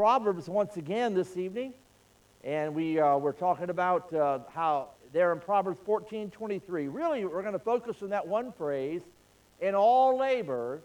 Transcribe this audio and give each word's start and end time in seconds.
Proverbs 0.00 0.48
once 0.48 0.78
again 0.78 1.12
this 1.12 1.36
evening, 1.36 1.74
and 2.42 2.74
we, 2.74 2.98
uh, 2.98 3.18
we're 3.18 3.34
talking 3.34 3.68
about 3.68 4.10
uh, 4.14 4.38
how 4.50 4.88
there 5.12 5.30
in 5.30 5.38
Proverbs 5.40 5.78
14 5.84 6.30
23. 6.30 6.88
Really, 6.88 7.26
we're 7.26 7.42
going 7.42 7.52
to 7.52 7.58
focus 7.58 8.02
on 8.02 8.08
that 8.08 8.26
one 8.26 8.50
phrase 8.50 9.02
in 9.60 9.74
all 9.74 10.16
labor, 10.16 10.80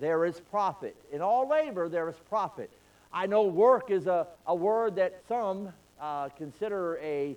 there 0.00 0.24
is 0.24 0.40
profit. 0.50 0.96
In 1.12 1.22
all 1.22 1.48
labor, 1.48 1.88
there 1.88 2.08
is 2.08 2.16
profit. 2.28 2.68
I 3.12 3.26
know 3.26 3.44
work 3.44 3.92
is 3.92 4.08
a, 4.08 4.26
a 4.48 4.54
word 4.56 4.96
that 4.96 5.22
some 5.28 5.72
uh, 6.00 6.30
consider 6.30 6.98
a, 7.00 7.36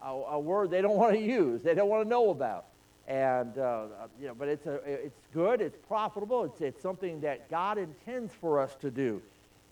a, 0.00 0.06
a, 0.06 0.38
word 0.38 0.70
they 0.70 0.80
don't 0.80 0.96
want 0.96 1.14
to 1.14 1.20
use, 1.20 1.60
they 1.64 1.74
don't 1.74 1.88
want 1.88 2.04
to 2.04 2.08
know 2.08 2.30
about. 2.30 2.66
And, 3.08 3.58
uh, 3.58 3.86
you 4.20 4.28
know, 4.28 4.34
but 4.34 4.46
it's, 4.46 4.66
a, 4.66 4.74
it's 4.84 5.18
good, 5.34 5.60
it's 5.60 5.76
profitable, 5.88 6.44
it's, 6.44 6.60
it's 6.60 6.80
something 6.80 7.20
that 7.22 7.50
God 7.50 7.78
intends 7.78 8.32
for 8.32 8.60
us 8.60 8.76
to 8.76 8.92
do. 8.92 9.20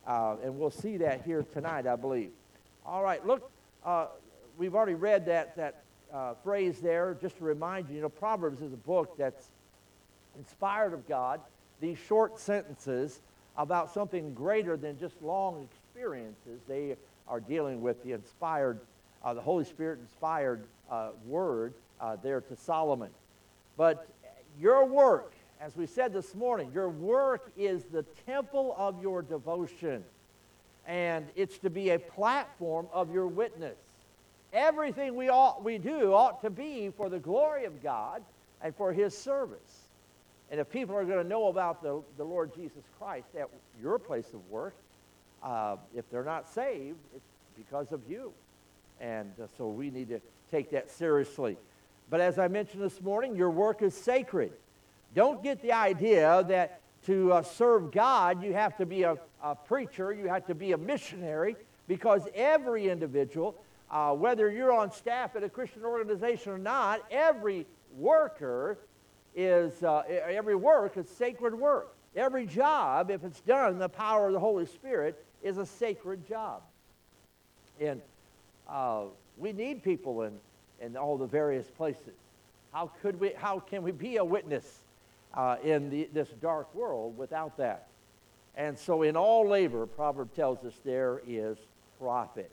Uh, 0.07 0.37
and 0.45 0.59
we'll 0.59 0.71
see 0.71 0.97
that 0.99 1.23
here 1.25 1.45
tonight, 1.53 1.87
I 1.87 1.97
believe. 1.97 2.31
All 2.85 3.03
right, 3.03 3.25
look, 3.27 3.51
uh, 3.85 4.07
we've 4.57 4.75
already 4.75 4.95
read 4.95 5.27
that, 5.27 5.57
that 5.57 5.83
uh, 6.13 6.35
phrase 6.45 6.81
there. 6.81 7.17
Just 7.21 7.39
to 7.39 7.45
remind 7.45 7.89
you, 7.89 7.97
you 7.97 8.03
know, 8.03 8.09
Proverbs 8.09 8.63
is 8.63 8.73
a 8.73 8.77
book 8.77 9.17
that's 9.19 9.49
inspired 10.39 10.93
of 10.93 11.09
God. 11.09 11.41
These 11.81 11.99
short 11.99 12.39
sentences 12.39 13.21
about 13.57 13.93
something 13.93 14.35
greater 14.35 14.77
than 14.77 14.99
just 14.99 15.21
long 15.23 15.69
experiences. 15.73 16.61
They 16.69 16.97
are 17.27 17.41
dealing 17.41 17.81
with 17.81 18.03
the 18.05 18.13
inspired, 18.13 18.79
uh, 19.25 19.35
the 19.35 19.41
Holy 19.41 19.65
Spirit 19.65 19.99
inspired 20.01 20.65
uh, 20.91 21.11
word 21.27 21.75
uh, 22.01 22.17
there 22.23 22.41
to 22.41 22.57
Solomon. 22.57 23.11
But 23.77 24.07
your 24.61 24.85
work 24.85 25.33
as 25.61 25.77
we 25.77 25.87
said 25.87 26.13
this 26.13 26.35
morning, 26.35 26.71
your 26.75 26.89
work 26.89 27.51
is 27.57 27.85
the 27.85 28.03
temple 28.27 28.75
of 28.77 29.01
your 29.01 29.23
devotion, 29.23 30.05
and 30.87 31.27
it's 31.35 31.59
to 31.59 31.71
be 31.71 31.91
a 31.91 31.99
platform 31.99 32.87
of 32.93 33.13
your 33.13 33.27
witness. 33.27 33.77
Everything 34.53 35.15
we, 35.17 35.29
ought, 35.29 35.65
we 35.65 35.79
do 35.79 36.13
ought 36.13 36.43
to 36.43 36.51
be 36.51 36.91
for 36.91 37.09
the 37.09 37.19
glory 37.19 37.65
of 37.65 37.83
God 37.83 38.23
and 38.63 38.75
for 38.77 38.93
His 38.93 39.17
service. 39.17 39.89
And 40.51 40.61
if 40.61 40.71
people 40.71 40.95
are 40.95 41.05
going 41.05 41.23
to 41.23 41.29
know 41.29 41.49
about 41.49 41.83
the, 41.83 42.03
the 42.17 42.25
Lord 42.25 42.55
Jesus 42.55 42.85
Christ 42.99 43.27
at 43.39 43.49
your 43.83 43.99
place 43.99 44.33
of 44.33 44.49
work, 44.51 44.75
uh, 45.43 45.77
if 45.95 46.09
they're 46.11 46.25
not 46.25 46.49
saved, 46.49 46.99
it's 47.15 47.25
because 47.57 47.93
of 47.93 48.01
you. 48.09 48.33
And 49.01 49.33
uh, 49.43 49.47
so 49.59 49.69
we 49.69 49.91
need 49.91 50.09
to 50.11 50.21
take 50.51 50.71
that 50.71 50.91
seriously. 50.91 51.57
But 52.09 52.21
as 52.21 52.39
I 52.39 52.47
mentioned 52.49 52.83
this 52.83 53.01
morning, 53.01 53.35
your 53.35 53.51
work 53.51 53.83
is 53.83 53.95
sacred. 53.95 54.53
Don't 55.17 55.43
get 55.43 55.63
the 55.63 55.73
idea 55.73 56.45
that 56.49 56.83
to 57.07 57.33
uh, 57.33 57.43
serve 57.43 57.91
God, 57.91 58.43
you 58.43 58.53
have 58.53 58.77
to 58.77 58.85
be 58.85 59.05
a, 59.05 59.17
a, 59.43 59.55
preacher, 59.55 60.13
you 60.13 60.29
have 60.29 60.47
to 60.47 60.55
be 60.55 60.73
a 60.73 60.77
missionary, 60.77 61.57
because 61.89 62.29
every 62.35 62.91
individual, 62.91 63.57
uh, 63.91 64.13
whether 64.13 64.51
you're 64.51 64.73
on 64.73 64.93
staff 64.93 65.35
at 65.35 65.43
a 65.43 65.49
Christian 65.49 65.87
organization 65.87 66.53
or 66.53 66.59
not, 66.59 67.03
every 67.11 67.67
worker 67.97 68.77
is, 69.35 69.83
uh, 69.83 70.03
every 70.07 70.55
work 70.55 70.99
is 70.99 71.09
sacred 71.09 71.55
work. 71.55 71.95
Every 72.15 72.45
job, 72.45 73.11
if 73.11 73.25
it's 73.25 73.41
done 73.41 73.73
in 73.73 73.79
the 73.79 73.89
power 73.89 74.27
of 74.27 74.35
the 74.35 74.41
Holy 74.41 74.67
Spirit, 74.67 75.25
is 75.43 75.57
a 75.57 75.65
sacred 75.65 76.29
job. 76.29 76.61
And 77.81 78.03
uh, 78.69 79.05
we 79.39 79.55
need 79.55 79.83
people 79.83 80.25
in, 80.25 80.35
in 80.83 80.95
all 80.95 81.17
the 81.17 81.27
various 81.27 81.71
places. 81.71 82.15
How, 82.71 82.91
could 83.01 83.19
we, 83.19 83.33
how 83.35 83.61
can 83.61 83.83
we 83.83 83.93
be 83.93 84.19
a 84.19 84.25
witness 84.25 84.83
uh, 85.37 85.57
in 85.63 85.91
the, 85.91 86.09
this 86.13 86.29
dark 86.41 86.75
world 86.75 87.17
without 87.17 87.57
that. 87.59 87.89
And 88.57 88.79
so, 88.79 89.03
in 89.03 89.17
all 89.17 89.47
labor, 89.47 89.85
Proverb 89.87 90.35
tells 90.35 90.65
us 90.65 90.73
there 90.83 91.21
is 91.27 91.59
profit. 91.99 92.51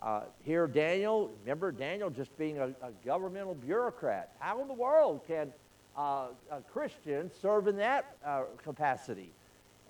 Uh, 0.00 0.22
here, 0.44 0.66
Daniel, 0.66 1.32
remember 1.42 1.72
Daniel 1.72 2.10
just 2.10 2.36
being 2.38 2.58
a, 2.58 2.66
a, 2.66 2.92
governmental 3.04 3.54
bureaucrat. 3.54 4.30
How 4.38 4.60
in 4.60 4.68
the 4.68 4.74
world 4.74 5.22
can 5.26 5.52
uh, 5.96 6.26
a 6.52 6.60
Christian 6.72 7.30
serve 7.40 7.66
in 7.66 7.76
that 7.78 8.16
uh, 8.24 8.42
capacity? 8.62 9.30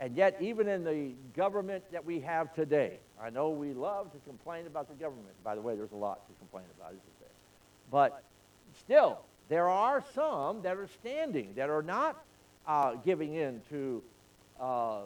And 0.00 0.16
yet, 0.16 0.38
even 0.40 0.68
in 0.68 0.84
the 0.84 1.10
government 1.36 1.84
that 1.90 2.04
we 2.04 2.20
have 2.20 2.54
today, 2.54 3.00
I 3.20 3.30
know 3.30 3.50
we 3.50 3.74
love 3.74 4.12
to 4.12 4.18
complain 4.26 4.66
about 4.66 4.88
the 4.88 4.94
government. 4.94 5.34
By 5.42 5.56
the 5.56 5.60
way, 5.60 5.74
there's 5.74 5.92
a 5.92 5.96
lot 5.96 6.26
to 6.28 6.34
complain 6.38 6.64
about, 6.78 6.92
isn't 6.92 7.20
there? 7.20 7.28
But 7.90 8.22
still, 8.78 9.18
there 9.48 9.68
are 9.68 10.04
some 10.14 10.62
that 10.62 10.76
are 10.76 10.88
standing, 11.00 11.54
that 11.54 11.70
are 11.70 11.82
not 11.82 12.24
uh, 12.66 12.94
giving 13.04 13.34
in 13.34 13.60
to 13.70 14.02
uh, 14.60 15.00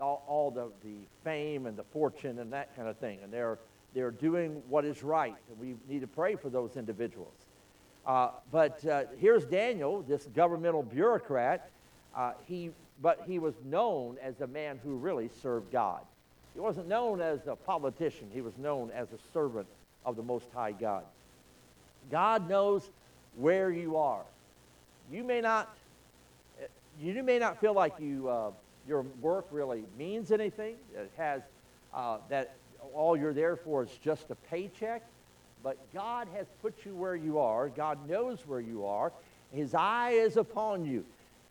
all, 0.00 0.24
all, 0.26 0.50
the, 0.50 0.70
the 0.82 0.96
fame 1.24 1.66
and 1.66 1.76
the 1.76 1.84
fortune 1.84 2.38
and 2.38 2.52
that 2.52 2.74
kind 2.74 2.88
of 2.88 2.96
thing. 2.96 3.18
And 3.22 3.32
they're, 3.32 3.58
they're 3.94 4.10
doing 4.10 4.62
what 4.68 4.84
is 4.84 5.02
right. 5.02 5.36
And 5.48 5.58
we 5.58 5.76
need 5.88 6.00
to 6.00 6.06
pray 6.06 6.34
for 6.34 6.48
those 6.48 6.76
individuals. 6.76 7.34
Uh, 8.06 8.30
but 8.50 8.84
uh, 8.86 9.04
here's 9.18 9.44
Daniel, 9.44 10.02
this 10.02 10.26
governmental 10.34 10.82
bureaucrat. 10.82 11.70
Uh, 12.16 12.32
he, 12.46 12.70
but 13.00 13.22
he 13.26 13.38
was 13.38 13.54
known 13.64 14.16
as 14.22 14.40
a 14.40 14.46
man 14.46 14.80
who 14.82 14.96
really 14.96 15.30
served 15.42 15.70
God. 15.70 16.00
He 16.54 16.60
wasn't 16.60 16.88
known 16.88 17.20
as 17.20 17.46
a 17.46 17.54
politician, 17.54 18.28
he 18.32 18.40
was 18.40 18.56
known 18.58 18.90
as 18.90 19.08
a 19.12 19.32
servant 19.32 19.68
of 20.04 20.16
the 20.16 20.22
Most 20.22 20.46
High 20.52 20.72
God. 20.72 21.04
God 22.10 22.48
knows 22.48 22.90
where 23.36 23.70
you 23.70 23.96
are. 23.96 24.24
You 25.10 25.24
may 25.24 25.40
not 25.40 25.74
you 27.00 27.22
may 27.22 27.38
not 27.38 27.60
feel 27.60 27.72
like 27.72 27.94
you, 27.98 28.28
uh, 28.28 28.50
your 28.86 29.02
work 29.20 29.46
really 29.50 29.84
means 29.98 30.30
anything. 30.30 30.76
It 30.94 31.10
has 31.16 31.42
uh, 31.94 32.18
that 32.28 32.54
all 32.94 33.16
you're 33.16 33.32
there 33.32 33.56
for 33.56 33.82
is 33.84 33.90
just 34.02 34.30
a 34.30 34.34
paycheck. 34.34 35.02
But 35.62 35.76
God 35.92 36.28
has 36.34 36.46
put 36.62 36.74
you 36.84 36.94
where 36.94 37.16
you 37.16 37.38
are. 37.38 37.68
God 37.68 38.08
knows 38.08 38.46
where 38.46 38.60
you 38.60 38.86
are. 38.86 39.12
His 39.52 39.74
eye 39.74 40.12
is 40.12 40.36
upon 40.36 40.84
you. 40.84 41.04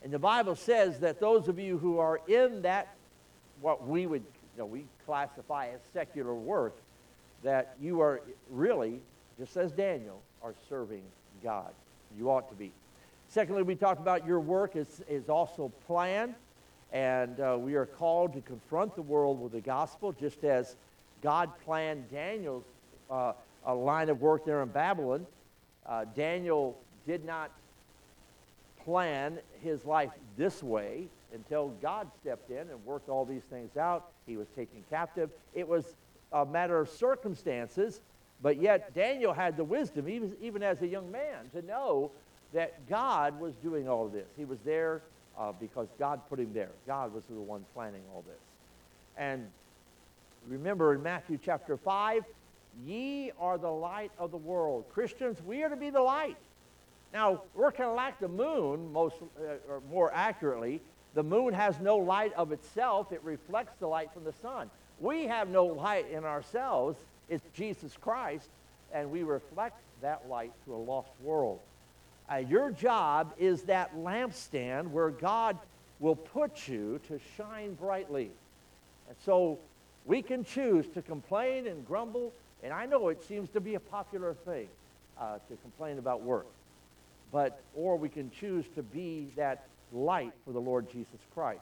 And 0.04 0.12
the 0.12 0.20
Bible 0.20 0.56
says 0.56 1.00
that 1.00 1.20
those 1.20 1.48
of 1.48 1.60
you 1.60 1.78
who 1.78 2.00
are 2.00 2.20
in 2.28 2.62
that, 2.64 2.96
what 3.62 3.88
we 3.88 4.08
would, 4.08 4.22
you 4.22 4.60
know, 4.60 4.66
we 4.66 4.86
classify 5.06 5.68
as 5.68 5.80
secular 5.94 6.34
work, 6.34 6.76
that 7.44 7.76
you 7.82 8.02
are 8.02 8.22
really, 8.50 9.00
just 9.38 9.58
as 9.58 9.72
Daniel, 9.72 10.22
are 10.42 10.56
serving 10.70 11.04
God. 11.44 11.72
You 12.18 12.30
ought 12.30 12.50
to 12.50 12.56
be. 12.56 12.72
Secondly, 13.28 13.62
we 13.62 13.76
talked 13.76 14.02
about 14.02 14.26
your 14.26 14.40
work 14.40 14.76
is, 14.76 15.02
is 15.08 15.30
also 15.30 15.72
planned, 15.86 16.34
and 16.92 17.40
uh, 17.40 17.58
we 17.60 17.76
are 17.76 17.86
called 17.86 18.34
to 18.34 18.42
confront 18.42 18.96
the 18.96 19.02
world 19.02 19.40
with 19.40 19.52
the 19.52 19.62
gospel, 19.62 20.12
just 20.12 20.44
as 20.44 20.76
God 21.22 21.52
planned 21.64 22.10
Daniel's 22.10 22.64
uh, 23.12 23.34
a 23.66 23.74
line 23.74 24.10
of 24.10 24.22
work 24.22 24.46
there 24.46 24.64
in 24.64 24.70
Babylon. 24.70 25.26
Uh, 25.86 26.06
Daniel 26.16 26.78
did 27.06 27.26
not 27.26 27.52
plan 28.84 29.40
his 29.62 29.86
life 29.86 30.12
this 30.38 30.64
way 30.64 31.08
until 31.34 31.70
God 31.82 32.10
stepped 32.22 32.50
in 32.50 32.70
and 32.70 32.86
worked 32.86 33.10
all 33.10 33.26
these 33.26 33.44
things 33.44 33.78
out. 33.78 34.12
He 34.26 34.38
was 34.38 34.48
taken 34.56 34.84
captive. 34.90 35.30
It 35.54 35.68
was 35.68 35.96
a 36.32 36.46
matter 36.46 36.80
of 36.80 36.90
circumstances, 36.90 38.02
but 38.42 38.62
yet 38.62 38.94
Daniel 38.94 39.34
had 39.34 39.58
the 39.58 39.64
wisdom, 39.64 40.08
even, 40.08 40.36
even 40.42 40.64
as 40.64 40.82
a 40.82 40.88
young 40.88 41.12
man, 41.12 41.50
to 41.54 41.62
know 41.62 42.12
that 42.54 42.88
God 42.90 43.40
was 43.40 43.54
doing 43.56 43.88
all 43.88 44.08
this. 44.08 44.28
He 44.38 44.46
was 44.46 44.60
there 44.66 45.02
uh, 45.38 45.52
because 45.60 45.88
God 45.98 46.22
put 46.30 46.40
him 46.40 46.54
there. 46.54 46.72
God 46.88 47.14
was 47.14 47.24
the 47.30 47.36
one 47.36 47.66
planning 47.74 48.02
all 48.14 48.24
this. 48.28 48.40
And 49.18 49.48
remember 50.48 50.94
in 50.94 51.04
Matthew 51.04 51.38
chapter 51.44 51.78
5, 51.78 52.24
ye 52.86 53.32
are 53.40 53.58
the 53.58 53.70
light 53.70 54.12
of 54.18 54.32
the 54.32 54.38
world. 54.38 54.86
Christians, 54.94 55.38
we 55.46 55.64
are 55.64 55.70
to 55.70 55.76
be 55.76 55.90
the 55.90 56.02
light. 56.02 56.38
Now, 57.14 57.42
we're 57.56 57.72
kind 57.72 57.90
of 57.90 57.96
like 57.96 58.20
the 58.20 58.28
moon, 58.28 58.92
most, 58.94 59.16
uh, 59.40 59.72
or 59.72 59.82
more 59.92 60.14
accurately. 60.14 60.82
The 61.16 61.24
moon 61.24 61.54
has 61.54 61.80
no 61.80 61.98
light 61.98 62.34
of 62.34 62.52
itself. 62.52 63.12
It 63.12 63.24
reflects 63.24 63.74
the 63.80 63.88
light 63.88 64.14
from 64.14 64.24
the 64.24 64.34
sun. 64.34 64.70
We 65.00 65.26
have 65.26 65.50
no 65.50 65.66
light 65.66 66.10
in 66.12 66.24
ourselves. 66.24 66.98
It's 67.30 67.46
Jesus 67.54 67.96
Christ, 68.00 68.50
and 68.94 69.12
we 69.12 69.24
reflect 69.24 69.80
that 70.02 70.28
light 70.30 70.52
to 70.66 70.74
a 70.74 70.78
lost 70.78 71.12
world. 71.22 71.60
Uh, 72.32 72.38
your 72.38 72.72
job 72.72 73.34
is 73.38 73.64
that 73.64 73.96
lampstand 73.96 74.90
where 74.90 75.10
God 75.10 75.58
will 76.00 76.16
put 76.16 76.68
you 76.68 77.00
to 77.08 77.20
shine 77.38 77.74
brightly. 77.74 78.32
And 79.08 79.18
so 79.26 79.60
we 80.06 80.22
can 80.22 80.44
choose 80.44 80.88
to 80.94 81.02
complain 81.02 81.68
and 81.68 81.86
grumble, 81.86 82.34
and 82.64 82.74
I 82.74 82.86
know 82.86 83.10
it 83.10 83.24
seems 83.24 83.50
to 83.52 83.60
be 83.60 83.76
a 83.76 83.80
popular 83.80 84.34
thing 84.34 84.68
uh, 85.20 85.40
to 85.50 85.56
complain 85.62 85.98
about 85.98 86.22
work. 86.22 86.48
But, 87.32 87.60
or 87.76 87.96
we 87.96 88.10
can 88.10 88.32
choose 88.32 88.66
to 88.76 88.82
be 88.82 89.28
that 89.36 89.66
light 89.92 90.34
for 90.46 90.52
the 90.52 90.62
Lord 90.62 90.92
Jesus 90.92 91.20
Christ. 91.34 91.62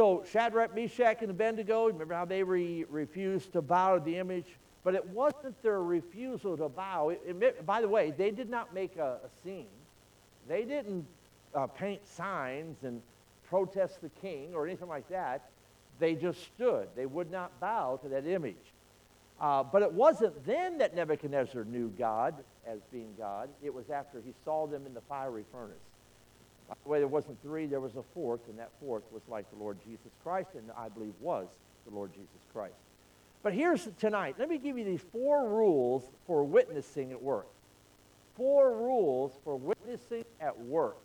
So 0.00 0.24
Shadrach, 0.32 0.74
Meshach, 0.74 1.18
and 1.20 1.30
Abednego, 1.30 1.88
remember 1.88 2.14
how 2.14 2.24
they 2.24 2.42
re- 2.42 2.86
refused 2.88 3.52
to 3.52 3.60
bow 3.60 3.98
to 3.98 4.00
the 4.02 4.16
image 4.16 4.46
but 4.82 4.94
it 4.94 5.06
wasn't 5.08 5.62
their 5.62 5.82
refusal 5.82 6.56
to 6.56 6.68
bow. 6.68 7.10
It, 7.10 7.20
it, 7.26 7.66
by 7.66 7.80
the 7.80 7.88
way, 7.88 8.14
they 8.16 8.30
did 8.30 8.48
not 8.48 8.72
make 8.72 8.96
a, 8.96 9.18
a 9.22 9.28
scene. 9.44 9.66
They 10.48 10.64
didn't 10.64 11.06
uh, 11.54 11.66
paint 11.66 12.06
signs 12.06 12.82
and 12.82 13.02
protest 13.48 14.00
the 14.00 14.08
king 14.08 14.54
or 14.54 14.66
anything 14.66 14.88
like 14.88 15.06
that. 15.10 15.50
They 15.98 16.14
just 16.14 16.42
stood. 16.44 16.88
They 16.96 17.04
would 17.06 17.30
not 17.30 17.60
bow 17.60 18.00
to 18.02 18.08
that 18.08 18.26
image. 18.26 18.56
Uh, 19.38 19.62
but 19.62 19.82
it 19.82 19.92
wasn't 19.92 20.46
then 20.46 20.78
that 20.78 20.94
Nebuchadnezzar 20.94 21.64
knew 21.64 21.92
God 21.98 22.34
as 22.66 22.78
being 22.90 23.12
God. 23.18 23.50
It 23.62 23.72
was 23.72 23.90
after 23.90 24.20
he 24.24 24.32
saw 24.44 24.66
them 24.66 24.86
in 24.86 24.94
the 24.94 25.02
fiery 25.02 25.44
furnace. 25.52 25.76
By 26.70 26.76
the 26.84 26.88
way, 26.88 26.98
there 27.00 27.08
wasn't 27.08 27.42
three, 27.42 27.66
there 27.66 27.80
was 27.80 27.96
a 27.96 28.02
fourth, 28.14 28.40
and 28.48 28.56
that 28.60 28.70
fourth 28.78 29.02
was 29.10 29.22
like 29.28 29.50
the 29.50 29.56
Lord 29.56 29.78
Jesus 29.84 30.12
Christ, 30.22 30.50
and 30.54 30.70
I 30.78 30.88
believe 30.88 31.14
was 31.20 31.48
the 31.84 31.92
Lord 31.92 32.12
Jesus 32.12 32.46
Christ. 32.52 32.76
But 33.42 33.54
here's 33.54 33.88
tonight. 33.98 34.36
Let 34.38 34.48
me 34.48 34.56
give 34.56 34.78
you 34.78 34.84
these 34.84 35.00
four 35.12 35.48
rules 35.48 36.04
for 36.28 36.44
witnessing 36.44 37.10
at 37.10 37.20
work. 37.20 37.48
Four 38.36 38.76
rules 38.76 39.32
for 39.42 39.56
witnessing 39.56 40.24
at 40.40 40.56
work 40.60 40.98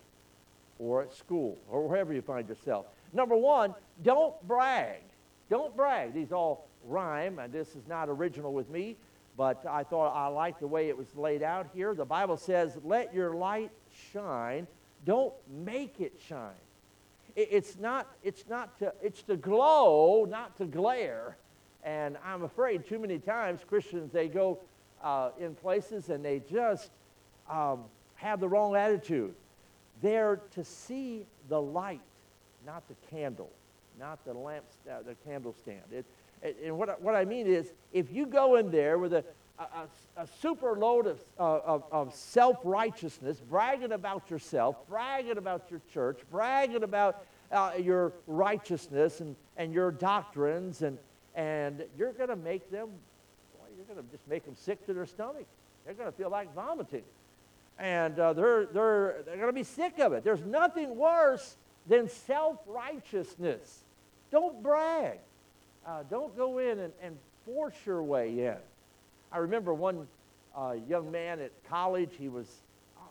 or 0.77 1.01
at 1.01 1.11
school 1.11 1.57
or 1.69 1.87
wherever 1.87 2.13
you 2.13 2.21
find 2.21 2.47
yourself. 2.47 2.85
Number 3.11 3.35
one, 3.35 3.73
don't 4.03 4.35
brag. 4.47 5.01
Don't 5.49 5.75
brag. 5.75 6.13
These 6.13 6.31
all 6.31 6.67
rhyme, 6.85 7.39
and 7.39 7.51
this 7.51 7.75
is 7.75 7.87
not 7.87 8.07
original 8.07 8.53
with 8.53 8.69
me, 8.69 8.97
but 9.35 9.65
I 9.67 9.83
thought 9.83 10.13
I 10.13 10.27
liked 10.27 10.59
the 10.59 10.67
way 10.67 10.89
it 10.89 10.97
was 10.97 11.07
laid 11.15 11.41
out 11.41 11.67
here. 11.73 11.95
The 11.95 12.05
Bible 12.05 12.37
says, 12.37 12.77
let 12.83 13.13
your 13.13 13.33
light 13.33 13.71
shine. 14.13 14.67
Don't 15.05 15.33
make 15.49 16.01
it 16.01 16.13
shine. 16.27 16.51
It's 17.35 17.77
not, 17.77 18.07
it's 18.23 18.45
not 18.49 18.79
to, 18.79 18.93
it's 19.01 19.21
to 19.23 19.35
glow, 19.35 20.25
not 20.29 20.57
to 20.57 20.65
glare. 20.65 21.37
And 21.83 22.17
I'm 22.25 22.43
afraid 22.43 22.87
too 22.87 22.97
many 22.97 23.19
times 23.19 23.61
Christians, 23.67 24.11
they 24.11 24.27
go 24.27 24.59
uh, 25.03 25.31
in 25.39 25.53
places 25.53 26.09
and 26.09 26.23
they 26.23 26.41
just 26.49 26.89
um, 27.49 27.83
have 28.15 28.39
the 28.39 28.47
wrong 28.47 28.75
attitude. 28.75 29.35
They're 30.01 30.37
to 30.51 30.63
see 30.63 31.25
the 31.49 31.61
light, 31.61 32.01
not 32.65 32.87
the 32.87 32.95
candle, 33.09 33.51
not 33.99 34.23
the 34.25 34.33
lamp, 34.33 34.65
uh, 34.89 35.03
the 35.03 35.15
candlestand. 35.29 35.91
It, 35.91 36.05
it, 36.41 36.57
and 36.63 36.77
what, 36.77 37.01
what 37.01 37.15
I 37.15 37.25
mean 37.25 37.47
is, 37.47 37.73
if 37.93 38.11
you 38.11 38.25
go 38.25 38.55
in 38.55 38.71
there 38.71 38.97
with 38.97 39.13
a, 39.13 39.23
a, 39.59 39.87
a 40.17 40.27
super 40.41 40.75
load 40.77 41.07
of, 41.07 41.19
of, 41.37 41.83
of 41.91 42.13
self 42.13 42.57
righteousness, 42.63 43.41
bragging 43.49 43.91
about 43.91 44.29
yourself, 44.29 44.75
bragging 44.89 45.37
about 45.37 45.69
your 45.69 45.81
church, 45.93 46.19
bragging 46.31 46.83
about 46.83 47.25
uh, 47.51 47.71
your 47.79 48.13
righteousness 48.27 49.21
and, 49.21 49.35
and 49.57 49.73
your 49.73 49.91
doctrines, 49.91 50.81
and, 50.81 50.97
and 51.35 51.83
you're 51.97 52.13
going 52.13 52.29
to 52.29 52.35
make 52.35 52.69
them, 52.69 52.89
well, 53.57 53.69
you're 53.75 53.85
going 53.85 54.03
to 54.05 54.11
just 54.11 54.27
make 54.27 54.45
them 54.45 54.55
sick 54.55 54.85
to 54.85 54.93
their 54.93 55.05
stomach. 55.05 55.45
They're 55.85 55.93
going 55.93 56.11
to 56.11 56.17
feel 56.17 56.29
like 56.29 56.53
vomiting. 56.53 57.03
And 57.77 58.17
uh, 58.19 58.33
they're, 58.33 58.65
they're, 58.65 59.23
they're 59.25 59.35
going 59.35 59.47
to 59.47 59.53
be 59.53 59.63
sick 59.63 59.99
of 59.99 60.13
it. 60.13 60.23
There's 60.23 60.43
nothing 60.45 60.95
worse 60.95 61.57
than 61.87 62.09
self 62.09 62.57
righteousness. 62.65 63.83
Don't 64.31 64.63
brag. 64.63 65.19
Uh, 65.85 66.03
don't 66.09 66.35
go 66.35 66.57
in 66.57 66.79
and, 66.79 66.93
and 67.01 67.17
force 67.45 67.75
your 67.85 68.01
way 68.01 68.47
in. 68.47 68.57
I 69.31 69.39
remember 69.39 69.73
one 69.73 70.07
uh, 70.55 70.75
young 70.87 71.11
man 71.11 71.39
at 71.39 71.51
college, 71.67 72.11
he 72.17 72.29
was 72.29 72.47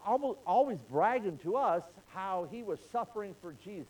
almost, 0.06 0.38
always 0.46 0.78
bragging 0.90 1.38
to 1.38 1.56
us 1.56 1.82
how 2.14 2.48
he 2.50 2.62
was 2.62 2.78
suffering 2.92 3.34
for 3.40 3.54
Jesus. 3.64 3.88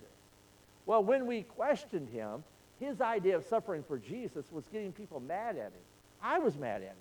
Well, 0.86 1.02
when 1.02 1.26
we 1.26 1.42
questioned 1.42 2.08
him, 2.10 2.42
his 2.80 3.00
idea 3.00 3.36
of 3.36 3.44
suffering 3.44 3.84
for 3.86 3.98
Jesus 3.98 4.46
was 4.50 4.64
getting 4.72 4.92
people 4.92 5.20
mad 5.20 5.56
at 5.56 5.72
him. 5.72 5.82
I 6.22 6.38
was 6.38 6.56
mad 6.56 6.82
at 6.82 6.88
him. 6.88 6.96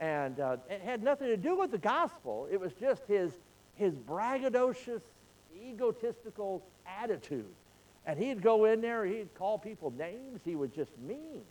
And 0.00 0.40
uh, 0.40 0.56
it 0.70 0.80
had 0.80 1.02
nothing 1.02 1.28
to 1.28 1.36
do 1.36 1.56
with 1.56 1.70
the 1.70 1.78
gospel. 1.78 2.46
It 2.50 2.60
was 2.60 2.72
just 2.74 3.02
his, 3.08 3.32
his 3.74 3.94
braggadocious, 3.94 5.02
egotistical 5.60 6.62
attitude. 6.86 7.52
And 8.06 8.18
he'd 8.18 8.42
go 8.42 8.64
in 8.64 8.80
there, 8.80 9.04
he'd 9.04 9.34
call 9.34 9.58
people 9.58 9.92
names, 9.98 10.40
he 10.44 10.56
was 10.56 10.70
just 10.70 10.96
mean. 10.98 11.42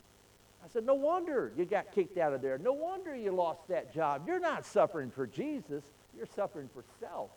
I 0.64 0.68
said, 0.70 0.86
No 0.86 0.96
wonder 0.96 1.52
you 1.56 1.66
got 1.66 1.92
kicked 1.92 2.18
out 2.18 2.34
of 2.34 2.42
there. 2.42 2.58
No 2.58 2.74
wonder 2.74 3.16
you 3.16 3.32
lost 3.32 3.68
that 3.70 3.94
job. 3.94 4.24
You're 4.28 4.40
not 4.40 4.66
suffering 4.66 5.12
for 5.12 5.28
Jesus, 5.28 5.84
you're 6.16 6.28
suffering 6.36 6.70
for 6.74 6.84
self, 7.00 7.30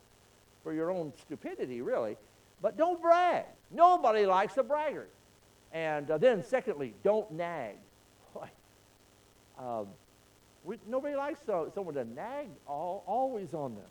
for 0.62 0.72
your 0.72 0.90
own 0.90 1.12
stupidity, 1.20 1.80
really. 1.82 2.16
But 2.62 2.76
don't 2.76 3.00
brag. 3.00 3.44
Nobody 3.70 4.26
likes 4.26 4.56
a 4.56 4.62
braggart. 4.62 5.10
And 5.72 6.10
uh, 6.10 6.18
then, 6.18 6.44
secondly, 6.44 6.94
don't 7.02 7.30
nag. 7.32 7.76
um, 9.58 9.86
we, 10.64 10.78
nobody 10.86 11.14
likes 11.14 11.40
someone 11.46 11.94
to 11.94 12.04
nag 12.04 12.48
all, 12.66 13.02
always 13.06 13.54
on 13.54 13.76
them. 13.76 13.84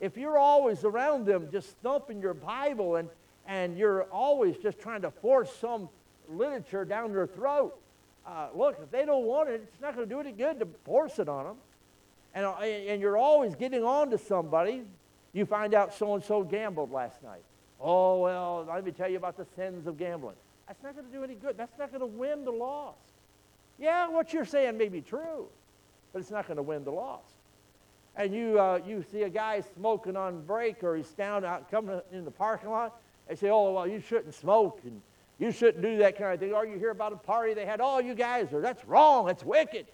If 0.00 0.16
you're 0.16 0.38
always 0.38 0.82
around 0.82 1.26
them 1.26 1.48
just 1.52 1.76
thumping 1.82 2.20
your 2.20 2.34
Bible 2.34 2.96
and 2.96 3.08
and 3.46 3.76
you're 3.76 4.04
always 4.04 4.56
just 4.58 4.78
trying 4.78 5.02
to 5.02 5.10
force 5.10 5.54
some 5.54 5.88
literature 6.28 6.84
down 6.84 7.12
their 7.12 7.26
throat. 7.26 7.78
Uh, 8.26 8.48
look, 8.54 8.78
if 8.82 8.90
they 8.90 9.04
don't 9.04 9.24
want 9.24 9.48
it, 9.48 9.62
it's 9.62 9.80
not 9.80 9.94
going 9.96 10.08
to 10.08 10.14
do 10.14 10.20
any 10.20 10.32
good 10.32 10.60
to 10.60 10.66
force 10.84 11.18
it 11.18 11.28
on 11.28 11.44
them. 11.44 11.56
And, 12.34 12.46
uh, 12.46 12.52
and 12.52 13.00
you're 13.00 13.16
always 13.16 13.54
getting 13.54 13.84
on 13.84 14.10
to 14.10 14.18
somebody. 14.18 14.84
You 15.32 15.44
find 15.44 15.74
out 15.74 15.94
so 15.94 16.14
and 16.14 16.22
so 16.22 16.42
gambled 16.42 16.92
last 16.92 17.22
night. 17.22 17.42
Oh, 17.80 18.20
well, 18.20 18.64
let 18.68 18.84
me 18.84 18.92
tell 18.92 19.08
you 19.08 19.16
about 19.16 19.36
the 19.36 19.46
sins 19.56 19.86
of 19.86 19.98
gambling. 19.98 20.36
That's 20.68 20.82
not 20.82 20.94
going 20.94 21.06
to 21.06 21.12
do 21.12 21.24
any 21.24 21.34
good. 21.34 21.58
That's 21.58 21.76
not 21.78 21.90
going 21.90 22.00
to 22.00 22.06
win 22.06 22.44
the 22.44 22.52
lost. 22.52 22.98
Yeah, 23.78 24.08
what 24.08 24.32
you're 24.32 24.44
saying 24.44 24.78
may 24.78 24.88
be 24.88 25.00
true, 25.00 25.46
but 26.12 26.20
it's 26.20 26.30
not 26.30 26.46
going 26.46 26.58
to 26.58 26.62
win 26.62 26.84
the 26.84 26.92
lost. 26.92 27.34
And 28.14 28.32
you, 28.34 28.60
uh, 28.60 28.80
you 28.86 29.04
see 29.10 29.22
a 29.22 29.28
guy 29.28 29.62
smoking 29.74 30.16
on 30.16 30.42
break 30.42 30.84
or 30.84 30.96
he's 30.96 31.10
down 31.10 31.44
out 31.44 31.70
coming 31.70 32.00
in 32.12 32.24
the 32.24 32.30
parking 32.30 32.70
lot, 32.70 33.00
they 33.28 33.34
say, 33.34 33.48
oh, 33.50 33.72
well, 33.72 33.86
you 33.86 34.00
shouldn't 34.00 34.34
smoke 34.34 34.80
and 34.84 35.00
you 35.38 35.50
shouldn't 35.50 35.82
do 35.82 35.98
that 35.98 36.18
kind 36.18 36.34
of 36.34 36.40
thing. 36.40 36.52
Or 36.52 36.66
you 36.66 36.78
hear 36.78 36.90
about 36.90 37.12
a 37.12 37.16
party 37.16 37.54
they 37.54 37.66
had, 37.66 37.80
oh, 37.82 37.98
you 37.98 38.14
guys 38.14 38.52
are, 38.52 38.60
that's 38.60 38.84
wrong, 38.84 39.26
that's 39.26 39.44
wicked. 39.44 39.86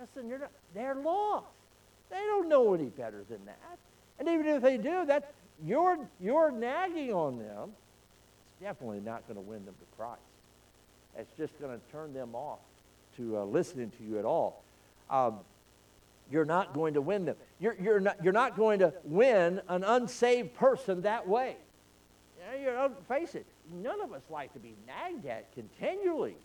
Listen, 0.00 0.28
you're 0.28 0.38
not, 0.38 0.50
they're 0.74 0.94
lost. 0.94 1.46
They 2.10 2.18
don't 2.18 2.48
know 2.48 2.74
any 2.74 2.86
better 2.86 3.24
than 3.28 3.44
that. 3.46 3.78
And 4.18 4.28
even 4.28 4.46
if 4.46 4.62
they 4.62 4.76
do, 4.76 5.04
that 5.06 5.32
you're, 5.64 5.98
you're 6.20 6.50
nagging 6.50 7.12
on 7.12 7.38
them. 7.38 7.72
It's 8.44 8.62
definitely 8.62 9.00
not 9.00 9.26
going 9.26 9.36
to 9.36 9.42
win 9.42 9.64
them 9.64 9.74
to 9.74 9.96
Christ. 9.96 10.20
It's 11.16 11.36
just 11.36 11.58
going 11.60 11.78
to 11.78 11.92
turn 11.92 12.14
them 12.14 12.34
off 12.34 12.60
to 13.16 13.38
uh, 13.38 13.44
listening 13.44 13.90
to 13.98 14.04
you 14.04 14.18
at 14.18 14.24
all. 14.24 14.62
Um, 15.10 15.40
you're 16.30 16.44
not 16.44 16.74
going 16.74 16.94
to 16.94 17.00
win 17.00 17.24
them. 17.24 17.36
You're, 17.58 17.76
you're, 17.80 18.00
not, 18.00 18.22
you're 18.22 18.32
not 18.32 18.56
going 18.56 18.78
to 18.80 18.92
win 19.04 19.60
an 19.68 19.82
unsaved 19.82 20.54
person 20.54 21.02
that 21.02 21.26
way 21.26 21.56
you 22.60 22.66
know, 22.66 22.90
face 23.08 23.34
it, 23.34 23.46
none 23.72 24.00
of 24.00 24.12
us 24.12 24.22
like 24.30 24.52
to 24.54 24.58
be 24.58 24.74
nagged 24.86 25.26
at 25.26 25.52
continually. 25.54 26.36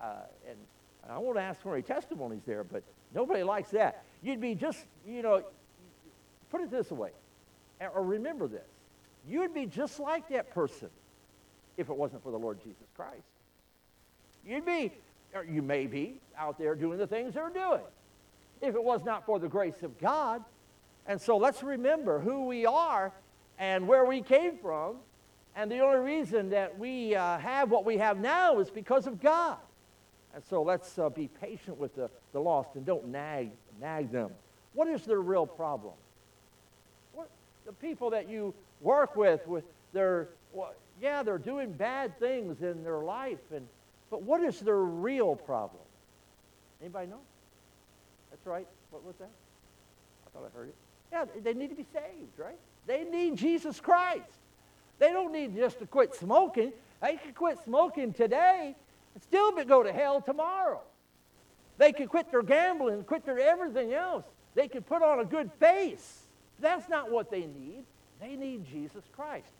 Uh, 0.00 0.22
and 0.48 0.56
I 1.08 1.18
won't 1.18 1.38
ask 1.38 1.60
for 1.60 1.74
any 1.74 1.82
testimonies 1.82 2.42
there, 2.46 2.64
but 2.64 2.82
nobody 3.14 3.42
likes 3.42 3.70
that. 3.70 4.04
You'd 4.22 4.40
be 4.40 4.54
just, 4.54 4.84
you 5.06 5.22
know, 5.22 5.42
put 6.50 6.60
it 6.60 6.70
this 6.70 6.90
way, 6.90 7.10
or 7.80 8.02
remember 8.02 8.48
this. 8.48 8.68
You'd 9.28 9.54
be 9.54 9.66
just 9.66 10.00
like 10.00 10.28
that 10.30 10.50
person 10.50 10.88
if 11.76 11.88
it 11.88 11.96
wasn't 11.96 12.22
for 12.22 12.32
the 12.32 12.38
Lord 12.38 12.62
Jesus 12.62 12.86
Christ. 12.96 13.26
You'd 14.44 14.66
be, 14.66 14.92
or 15.34 15.44
you 15.44 15.62
may 15.62 15.86
be, 15.86 16.20
out 16.38 16.58
there 16.58 16.74
doing 16.74 16.98
the 16.98 17.06
things 17.06 17.34
they're 17.34 17.50
doing 17.50 17.82
if 18.60 18.74
it 18.74 18.82
was 18.82 19.04
not 19.04 19.24
for 19.24 19.38
the 19.38 19.48
grace 19.48 19.82
of 19.82 19.98
God. 19.98 20.44
And 21.06 21.20
so 21.20 21.36
let's 21.36 21.62
remember 21.62 22.20
who 22.20 22.46
we 22.46 22.66
are 22.66 23.12
and 23.58 23.86
where 23.88 24.04
we 24.04 24.22
came 24.22 24.58
from 24.58 24.96
and 25.56 25.70
the 25.70 25.80
only 25.80 25.98
reason 25.98 26.50
that 26.50 26.78
we 26.78 27.14
uh, 27.14 27.38
have 27.38 27.70
what 27.70 27.84
we 27.84 27.98
have 27.98 28.18
now 28.18 28.58
is 28.60 28.70
because 28.70 29.06
of 29.06 29.20
God. 29.20 29.58
And 30.34 30.42
so 30.48 30.62
let's 30.62 30.98
uh, 30.98 31.08
be 31.08 31.28
patient 31.28 31.78
with 31.78 31.94
the, 31.96 32.08
the 32.32 32.40
lost 32.40 32.76
and 32.76 32.86
don't 32.86 33.08
nag, 33.08 33.50
nag 33.80 34.12
them. 34.12 34.30
What 34.74 34.88
is 34.88 35.04
their 35.04 35.20
real 35.20 35.46
problem? 35.46 35.94
What, 37.12 37.28
the 37.66 37.72
people 37.72 38.10
that 38.10 38.28
you 38.28 38.54
work 38.80 39.16
with, 39.16 39.46
with 39.48 39.64
their, 39.92 40.28
well, 40.52 40.72
yeah, 41.02 41.22
they're 41.22 41.38
doing 41.38 41.72
bad 41.72 42.18
things 42.20 42.62
in 42.62 42.84
their 42.84 43.00
life, 43.00 43.38
and, 43.52 43.66
but 44.10 44.22
what 44.22 44.42
is 44.42 44.60
their 44.60 44.78
real 44.78 45.34
problem? 45.34 45.82
Anybody 46.80 47.08
know? 47.08 47.20
That's 48.30 48.46
right. 48.46 48.66
What 48.90 49.04
was 49.04 49.16
that? 49.16 49.30
I 50.26 50.30
thought 50.30 50.48
I 50.52 50.56
heard 50.56 50.68
it. 50.68 50.74
Yeah, 51.12 51.24
they 51.42 51.54
need 51.54 51.70
to 51.70 51.74
be 51.74 51.86
saved, 51.92 52.38
right? 52.38 52.58
They 52.86 53.04
need 53.04 53.36
Jesus 53.36 53.80
Christ. 53.80 54.39
They 55.00 55.10
don't 55.10 55.32
need 55.32 55.56
just 55.56 55.80
to 55.80 55.86
quit 55.86 56.14
smoking. 56.14 56.72
They 57.02 57.16
can 57.16 57.32
quit 57.32 57.58
smoking 57.64 58.12
today 58.12 58.76
and 59.14 59.22
still 59.22 59.50
go 59.64 59.82
to 59.82 59.92
hell 59.92 60.20
tomorrow. 60.20 60.82
They 61.78 61.92
could 61.92 62.10
quit 62.10 62.30
their 62.30 62.42
gambling, 62.42 63.02
quit 63.04 63.24
their 63.24 63.40
everything 63.40 63.94
else. 63.94 64.24
They 64.54 64.68
could 64.68 64.86
put 64.86 65.02
on 65.02 65.18
a 65.18 65.24
good 65.24 65.50
face. 65.58 66.26
That's 66.60 66.88
not 66.88 67.10
what 67.10 67.30
they 67.30 67.40
need. 67.40 67.84
They 68.20 68.36
need 68.36 68.66
Jesus 68.66 69.02
Christ. 69.16 69.50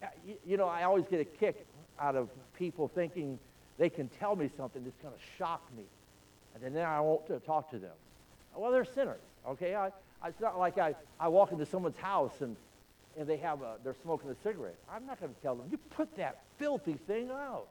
Uh, 0.00 0.06
you 0.46 0.56
know, 0.56 0.68
I 0.68 0.84
always 0.84 1.06
get 1.08 1.20
a 1.20 1.24
kick 1.24 1.66
out 1.98 2.14
of 2.14 2.30
people 2.56 2.86
thinking 2.86 3.38
they 3.76 3.90
can 3.90 4.08
tell 4.08 4.36
me 4.36 4.48
something 4.56 4.84
that's 4.84 4.96
going 5.02 5.12
to 5.12 5.20
shock 5.36 5.62
me. 5.76 5.84
And 6.64 6.74
then 6.74 6.84
I 6.84 7.00
won't 7.00 7.26
talk 7.44 7.70
to 7.72 7.78
them. 7.78 7.90
Well, 8.54 8.70
they're 8.70 8.84
sinners, 8.84 9.20
okay? 9.48 9.74
I, 9.74 9.90
it's 10.26 10.40
not 10.40 10.58
like 10.58 10.78
I, 10.78 10.94
I 11.18 11.28
walk 11.28 11.50
into 11.50 11.66
someone's 11.66 11.96
house 11.96 12.40
and 12.40 12.56
and 13.18 13.28
they 13.28 13.36
have 13.38 13.62
a, 13.62 13.76
they're 13.82 13.96
smoking 14.02 14.30
a 14.30 14.36
cigarette. 14.42 14.78
I'm 14.90 15.06
not 15.06 15.20
going 15.20 15.34
to 15.34 15.40
tell 15.40 15.54
them, 15.54 15.66
you 15.70 15.78
put 15.78 16.16
that 16.16 16.42
filthy 16.58 16.94
thing 17.06 17.30
out. 17.30 17.66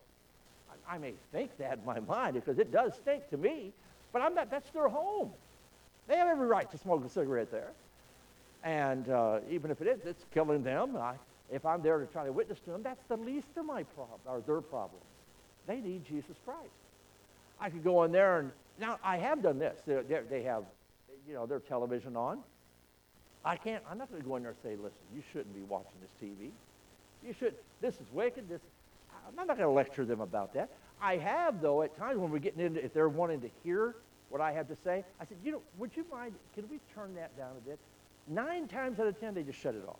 I 0.87 0.97
may 0.97 1.13
think 1.31 1.55
that 1.57 1.79
in 1.79 1.85
my 1.85 1.99
mind 1.99 2.33
because 2.33 2.57
it 2.59 2.71
does 2.71 2.93
stink 2.95 3.29
to 3.29 3.37
me, 3.37 3.71
but 4.11 4.21
I'm 4.21 4.33
not, 4.33 4.49
that's 4.49 4.69
their 4.71 4.87
home. 4.87 5.31
They 6.07 6.17
have 6.17 6.27
every 6.27 6.47
right 6.47 6.69
to 6.71 6.77
smoke 6.77 7.05
a 7.05 7.09
cigarette 7.09 7.51
there. 7.51 7.71
And 8.63 9.07
uh, 9.09 9.39
even 9.49 9.71
if 9.71 9.81
it 9.81 9.87
is, 9.87 10.05
it's 10.05 10.25
killing 10.33 10.63
them. 10.63 10.97
I, 10.97 11.13
if 11.51 11.65
I'm 11.65 11.81
there 11.81 11.99
to 11.99 12.05
try 12.07 12.25
to 12.25 12.31
witness 12.31 12.59
to 12.61 12.71
them, 12.71 12.83
that's 12.83 13.03
the 13.07 13.17
least 13.17 13.47
of 13.55 13.65
my 13.65 13.83
problem, 13.83 14.19
or 14.25 14.41
their 14.41 14.61
problem. 14.61 15.01
They 15.67 15.79
need 15.79 16.05
Jesus 16.05 16.35
Christ. 16.43 16.69
I 17.59 17.69
could 17.69 17.83
go 17.83 18.03
in 18.03 18.11
there 18.11 18.39
and, 18.39 18.51
now 18.79 18.97
I 19.03 19.17
have 19.17 19.43
done 19.43 19.59
this. 19.59 19.79
They're, 19.85 20.03
they're, 20.03 20.23
they 20.23 20.43
have, 20.43 20.63
you 21.27 21.33
know, 21.33 21.45
their 21.45 21.59
television 21.59 22.15
on. 22.15 22.39
I 23.45 23.55
can't, 23.55 23.83
I'm 23.89 23.97
not 23.97 24.09
going 24.09 24.21
to 24.21 24.27
go 24.27 24.35
in 24.35 24.43
there 24.43 24.51
and 24.51 24.59
say, 24.61 24.75
listen, 24.75 24.99
you 25.15 25.23
shouldn't 25.31 25.53
be 25.53 25.61
watching 25.61 25.93
this 26.01 26.11
TV. 26.21 26.49
You 27.25 27.33
should, 27.33 27.55
this 27.81 27.95
is 27.95 28.07
wicked. 28.11 28.49
This, 28.49 28.61
I'm 29.27 29.47
not 29.47 29.57
going 29.57 29.67
to 29.67 29.73
lecture 29.73 30.05
them 30.05 30.21
about 30.21 30.53
that. 30.53 30.69
I 31.01 31.17
have, 31.17 31.61
though, 31.61 31.81
at 31.81 31.97
times 31.97 32.19
when 32.19 32.29
we're 32.31 32.39
getting 32.39 32.65
into, 32.65 32.83
if 32.83 32.93
they're 32.93 33.09
wanting 33.09 33.41
to 33.41 33.49
hear 33.63 33.95
what 34.29 34.41
I 34.41 34.51
have 34.51 34.67
to 34.67 34.75
say, 34.83 35.03
I 35.19 35.25
said, 35.25 35.37
you 35.43 35.51
know, 35.51 35.61
would 35.77 35.91
you 35.95 36.05
mind, 36.11 36.33
can 36.53 36.67
we 36.69 36.79
turn 36.93 37.15
that 37.15 37.35
down 37.37 37.51
a 37.57 37.61
bit? 37.67 37.79
Nine 38.27 38.67
times 38.67 38.99
out 38.99 39.07
of 39.07 39.19
ten, 39.19 39.33
they 39.33 39.43
just 39.43 39.59
shut 39.59 39.73
it 39.73 39.83
off. 39.87 39.99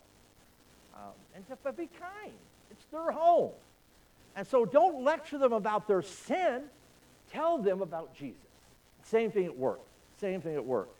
Um, 0.94 1.12
and 1.34 1.48
just 1.48 1.62
but 1.62 1.76
be 1.76 1.88
kind. 1.98 2.32
It's 2.70 2.84
their 2.92 3.10
home. 3.10 3.50
And 4.36 4.46
so 4.46 4.64
don't 4.64 5.02
lecture 5.02 5.38
them 5.38 5.52
about 5.52 5.88
their 5.88 6.02
sin. 6.02 6.62
Tell 7.32 7.58
them 7.58 7.80
about 7.80 8.14
Jesus. 8.14 8.36
Same 9.02 9.30
thing 9.30 9.46
at 9.46 9.56
work. 9.56 9.80
Same 10.20 10.40
thing 10.40 10.54
at 10.54 10.64
work. 10.64 10.90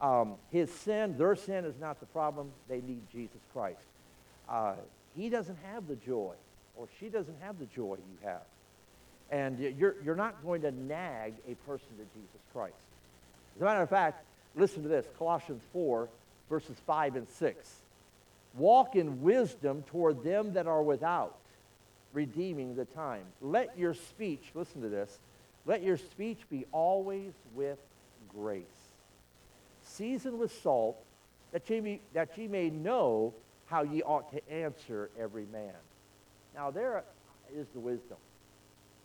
Um, 0.00 0.34
his 0.50 0.72
sin, 0.72 1.16
their 1.18 1.34
sin 1.34 1.64
is 1.64 1.74
not 1.80 2.00
the 2.00 2.06
problem. 2.06 2.50
They 2.68 2.80
need 2.80 3.02
Jesus 3.12 3.40
Christ. 3.52 3.82
Uh, 4.48 4.74
he 5.16 5.28
doesn't 5.28 5.58
have 5.72 5.88
the 5.88 5.96
joy, 5.96 6.34
or 6.76 6.86
she 7.00 7.08
doesn't 7.08 7.36
have 7.40 7.58
the 7.58 7.66
joy 7.66 7.96
you 7.96 8.28
have. 8.28 8.42
And 9.30 9.58
you're, 9.58 9.96
you're 10.04 10.16
not 10.16 10.42
going 10.44 10.62
to 10.62 10.70
nag 10.70 11.34
a 11.46 11.54
person 11.66 11.88
to 11.98 12.04
Jesus 12.14 12.40
Christ. 12.52 12.74
As 13.56 13.62
a 13.62 13.64
matter 13.64 13.82
of 13.82 13.90
fact, 13.90 14.24
listen 14.54 14.82
to 14.84 14.88
this 14.88 15.06
Colossians 15.18 15.62
4, 15.72 16.08
verses 16.48 16.76
5 16.86 17.16
and 17.16 17.28
6. 17.28 17.74
Walk 18.54 18.96
in 18.96 19.22
wisdom 19.22 19.82
toward 19.82 20.22
them 20.24 20.54
that 20.54 20.66
are 20.66 20.82
without, 20.82 21.36
redeeming 22.12 22.74
the 22.74 22.86
time. 22.86 23.24
Let 23.42 23.76
your 23.78 23.94
speech, 23.94 24.44
listen 24.54 24.80
to 24.82 24.88
this, 24.88 25.18
let 25.66 25.82
your 25.82 25.98
speech 25.98 26.38
be 26.48 26.64
always 26.72 27.32
with 27.54 27.78
grace, 28.32 28.64
seasoned 29.98 30.38
with 30.38 30.52
salt, 30.62 30.96
that 31.52 31.68
ye, 31.68 31.80
may, 31.80 32.00
that 32.14 32.38
ye 32.38 32.46
may 32.46 32.70
know 32.70 33.34
how 33.66 33.82
ye 33.82 34.02
ought 34.02 34.32
to 34.32 34.50
answer 34.50 35.10
every 35.18 35.46
man. 35.52 35.74
Now, 36.54 36.70
there 36.70 37.04
is 37.54 37.66
the 37.74 37.80
wisdom. 37.80 38.16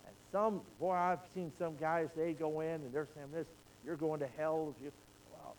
And 0.05 0.15
some, 0.31 0.61
boy, 0.79 0.93
I've 0.93 1.19
seen 1.33 1.51
some 1.57 1.75
guys, 1.77 2.09
they 2.15 2.33
go 2.33 2.61
in 2.61 2.69
and 2.69 2.93
they're 2.93 3.07
saying 3.15 3.27
this, 3.33 3.47
you're 3.85 3.97
going 3.97 4.19
to 4.19 4.27
hell. 4.37 4.73
Well, 5.31 5.55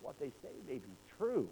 what 0.00 0.18
they 0.18 0.30
say 0.42 0.48
may 0.66 0.74
be 0.74 0.96
true, 1.18 1.48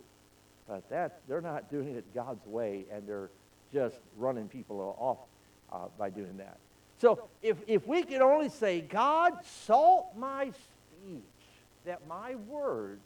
but 0.67 0.89
that 0.89 1.21
they're 1.29 1.41
not 1.41 1.71
doing 1.71 1.97
it 1.97 2.05
God's 2.15 2.47
way, 2.47 2.87
and 2.91 3.07
they're 3.07 3.31
just 3.73 3.97
running 4.17 4.49
people 4.49 4.97
off 4.99 5.19
uh, 5.73 5.89
by 5.99 6.09
doing 6.09 6.37
that. 6.39 6.57
So 6.99 7.29
if, 7.43 7.57
if 7.67 7.87
we 7.87 8.05
could 8.05 8.23
only 8.23 8.49
say, 8.49 8.81
God, 8.81 9.35
salt 9.67 10.17
my 10.17 10.53
speech, 10.53 11.23
that 11.85 12.07
my 12.07 12.37
words 12.37 13.03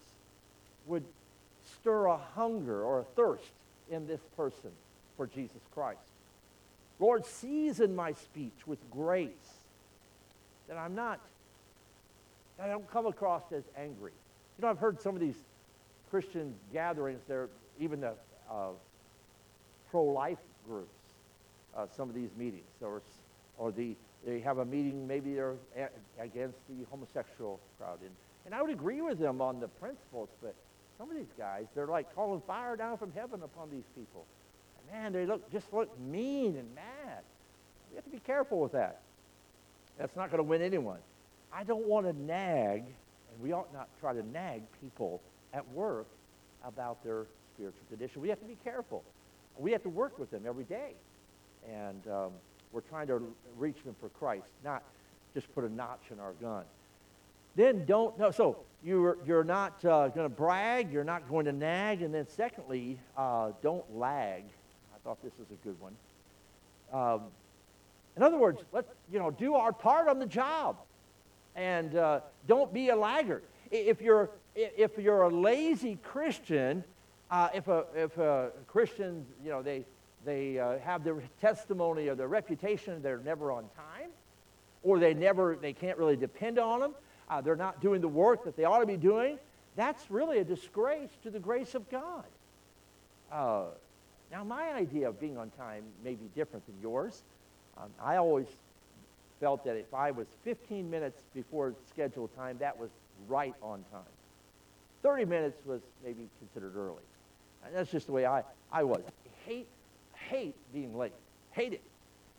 would 0.88 1.04
stir 1.80 2.06
a 2.06 2.16
hunger 2.16 2.82
or 2.82 3.00
a 3.00 3.04
thirst 3.04 3.52
in 3.90 4.06
this 4.06 4.20
person 4.36 4.70
for 5.16 5.26
Jesus 5.26 5.60
Christ. 5.74 6.00
Lord, 6.98 7.24
season 7.24 7.94
my 7.94 8.12
speech 8.12 8.66
with 8.66 8.78
grace, 8.90 9.30
that 10.66 10.76
I'm 10.76 10.94
not, 10.94 11.20
that 12.56 12.66
I 12.66 12.68
don't 12.68 12.90
come 12.90 13.06
across 13.06 13.42
as 13.52 13.62
angry. 13.76 14.12
You 14.58 14.62
know, 14.62 14.68
I've 14.68 14.78
heard 14.78 15.00
some 15.00 15.14
of 15.14 15.20
these 15.20 15.36
Christian 16.10 16.54
gatherings, 16.72 17.20
there, 17.28 17.48
even 17.78 18.00
the 18.00 18.14
uh, 18.50 18.70
pro-life 19.90 20.38
groups, 20.66 20.88
uh, 21.76 21.86
some 21.96 22.08
of 22.08 22.14
these 22.14 22.30
meetings, 22.36 22.64
or, 22.82 23.02
or 23.58 23.70
the, 23.70 23.94
they 24.26 24.40
have 24.40 24.58
a 24.58 24.64
meeting, 24.64 25.06
maybe 25.06 25.34
they're 25.34 25.54
a- 25.76 26.22
against 26.22 26.58
the 26.68 26.84
homosexual 26.90 27.60
crowd. 27.78 27.98
And, 28.00 28.10
and 28.46 28.54
I 28.54 28.62
would 28.62 28.70
agree 28.70 29.00
with 29.00 29.18
them 29.18 29.40
on 29.40 29.60
the 29.60 29.68
principles, 29.68 30.28
but 30.42 30.54
some 30.98 31.10
of 31.10 31.16
these 31.16 31.32
guys, 31.38 31.66
they're 31.74 31.86
like 31.86 32.12
calling 32.14 32.42
fire 32.46 32.76
down 32.76 32.98
from 32.98 33.12
heaven 33.12 33.42
upon 33.42 33.70
these 33.70 33.84
people. 33.94 34.26
And 34.78 35.00
man, 35.00 35.12
they 35.12 35.24
look 35.24 35.50
just 35.52 35.72
look 35.72 35.98
mean 36.00 36.56
and 36.56 36.74
mad. 36.74 37.22
We 37.90 37.96
have 37.96 38.04
to 38.04 38.10
be 38.10 38.18
careful 38.18 38.60
with 38.60 38.72
that. 38.72 39.00
That's 39.96 40.14
not 40.16 40.30
going 40.30 40.38
to 40.38 40.44
win 40.44 40.60
anyone. 40.60 40.98
I 41.52 41.64
don't 41.64 41.86
want 41.86 42.06
to 42.06 42.12
nag, 42.12 42.82
and 42.82 43.42
we 43.42 43.52
ought 43.52 43.72
not 43.72 43.88
try 44.00 44.12
to 44.12 44.26
nag 44.28 44.62
people 44.80 45.20
at 45.54 45.66
work 45.70 46.06
about 46.64 47.02
their 47.04 47.26
spiritual 47.54 47.82
condition. 47.88 48.20
We 48.20 48.28
have 48.28 48.40
to 48.40 48.46
be 48.46 48.58
careful. 48.62 49.02
We 49.56 49.72
have 49.72 49.82
to 49.84 49.88
work 49.88 50.18
with 50.18 50.30
them 50.30 50.42
every 50.46 50.64
day. 50.64 50.92
And 51.68 52.06
um, 52.06 52.30
we're 52.72 52.82
trying 52.82 53.06
to 53.08 53.22
reach 53.56 53.82
them 53.84 53.96
for 54.00 54.08
Christ, 54.10 54.46
not 54.64 54.82
just 55.34 55.52
put 55.54 55.64
a 55.64 55.68
notch 55.68 56.02
in 56.10 56.20
our 56.20 56.32
gun. 56.34 56.64
Then 57.56 57.84
don't, 57.84 58.18
no, 58.18 58.30
so 58.30 58.58
you're, 58.84 59.18
you're 59.26 59.44
not 59.44 59.84
uh, 59.84 60.08
going 60.08 60.28
to 60.28 60.34
brag, 60.34 60.92
you're 60.92 61.04
not 61.04 61.28
going 61.28 61.46
to 61.46 61.52
nag, 61.52 62.02
and 62.02 62.14
then 62.14 62.26
secondly, 62.28 62.98
uh, 63.16 63.50
don't 63.62 63.84
lag. 63.96 64.44
I 64.94 64.98
thought 65.04 65.22
this 65.22 65.32
was 65.38 65.48
a 65.50 65.66
good 65.66 65.76
one. 65.80 65.96
Um, 66.92 67.22
in 68.16 68.22
other 68.22 68.38
words, 68.38 68.62
let's, 68.72 68.90
you 69.12 69.18
know, 69.18 69.30
do 69.30 69.54
our 69.54 69.72
part 69.72 70.08
on 70.08 70.18
the 70.18 70.26
job. 70.26 70.76
And 71.54 71.96
uh, 71.96 72.20
don't 72.46 72.72
be 72.72 72.88
a 72.90 72.96
laggard. 72.96 73.42
If 73.70 74.00
you're, 74.00 74.30
if 74.54 74.98
you're 74.98 75.22
a 75.22 75.28
lazy 75.28 75.98
Christian, 76.02 76.84
uh, 77.30 77.48
if, 77.52 77.68
a, 77.68 77.84
if 77.94 78.16
a 78.18 78.50
Christian, 78.66 79.26
you 79.44 79.50
know, 79.50 79.62
they, 79.62 79.84
they 80.24 80.58
uh, 80.58 80.78
have 80.78 81.04
their 81.04 81.22
testimony 81.40 82.08
or 82.08 82.14
their 82.14 82.28
reputation, 82.28 83.02
they're 83.02 83.18
never 83.18 83.52
on 83.52 83.64
time, 83.76 84.10
or 84.82 84.98
they 84.98 85.14
never, 85.14 85.56
they 85.60 85.72
can't 85.72 85.98
really 85.98 86.16
depend 86.16 86.58
on 86.58 86.80
them, 86.80 86.94
uh, 87.30 87.40
they're 87.40 87.56
not 87.56 87.80
doing 87.80 88.00
the 88.00 88.08
work 88.08 88.44
that 88.44 88.56
they 88.56 88.64
ought 88.64 88.80
to 88.80 88.86
be 88.86 88.96
doing, 88.96 89.38
that's 89.76 90.10
really 90.10 90.38
a 90.38 90.44
disgrace 90.44 91.10
to 91.22 91.30
the 91.30 91.38
grace 91.38 91.74
of 91.74 91.88
God. 91.90 92.24
Uh, 93.30 93.64
now, 94.30 94.44
my 94.44 94.72
idea 94.72 95.08
of 95.08 95.20
being 95.20 95.38
on 95.38 95.50
time 95.50 95.84
may 96.04 96.14
be 96.14 96.28
different 96.34 96.66
than 96.66 96.74
yours. 96.82 97.22
Um, 97.76 97.88
I 98.02 98.16
always 98.16 98.46
felt 99.40 99.64
that 99.64 99.76
if 99.76 99.94
I 99.94 100.10
was 100.10 100.26
15 100.44 100.90
minutes 100.90 101.22
before 101.34 101.74
scheduled 101.88 102.34
time, 102.36 102.58
that 102.58 102.78
was 102.78 102.90
right 103.28 103.54
on 103.62 103.84
time. 103.92 104.02
30 105.02 105.24
minutes 105.26 105.64
was 105.64 105.80
maybe 106.04 106.28
considered 106.38 106.76
early. 106.76 107.02
And 107.64 107.74
that's 107.74 107.90
just 107.90 108.06
the 108.06 108.12
way 108.12 108.26
I, 108.26 108.42
I 108.72 108.82
was. 108.82 109.02
Hate, 109.46 109.68
hate 110.14 110.56
being 110.72 110.96
late. 110.96 111.12
Hate 111.52 111.72
it. 111.72 111.82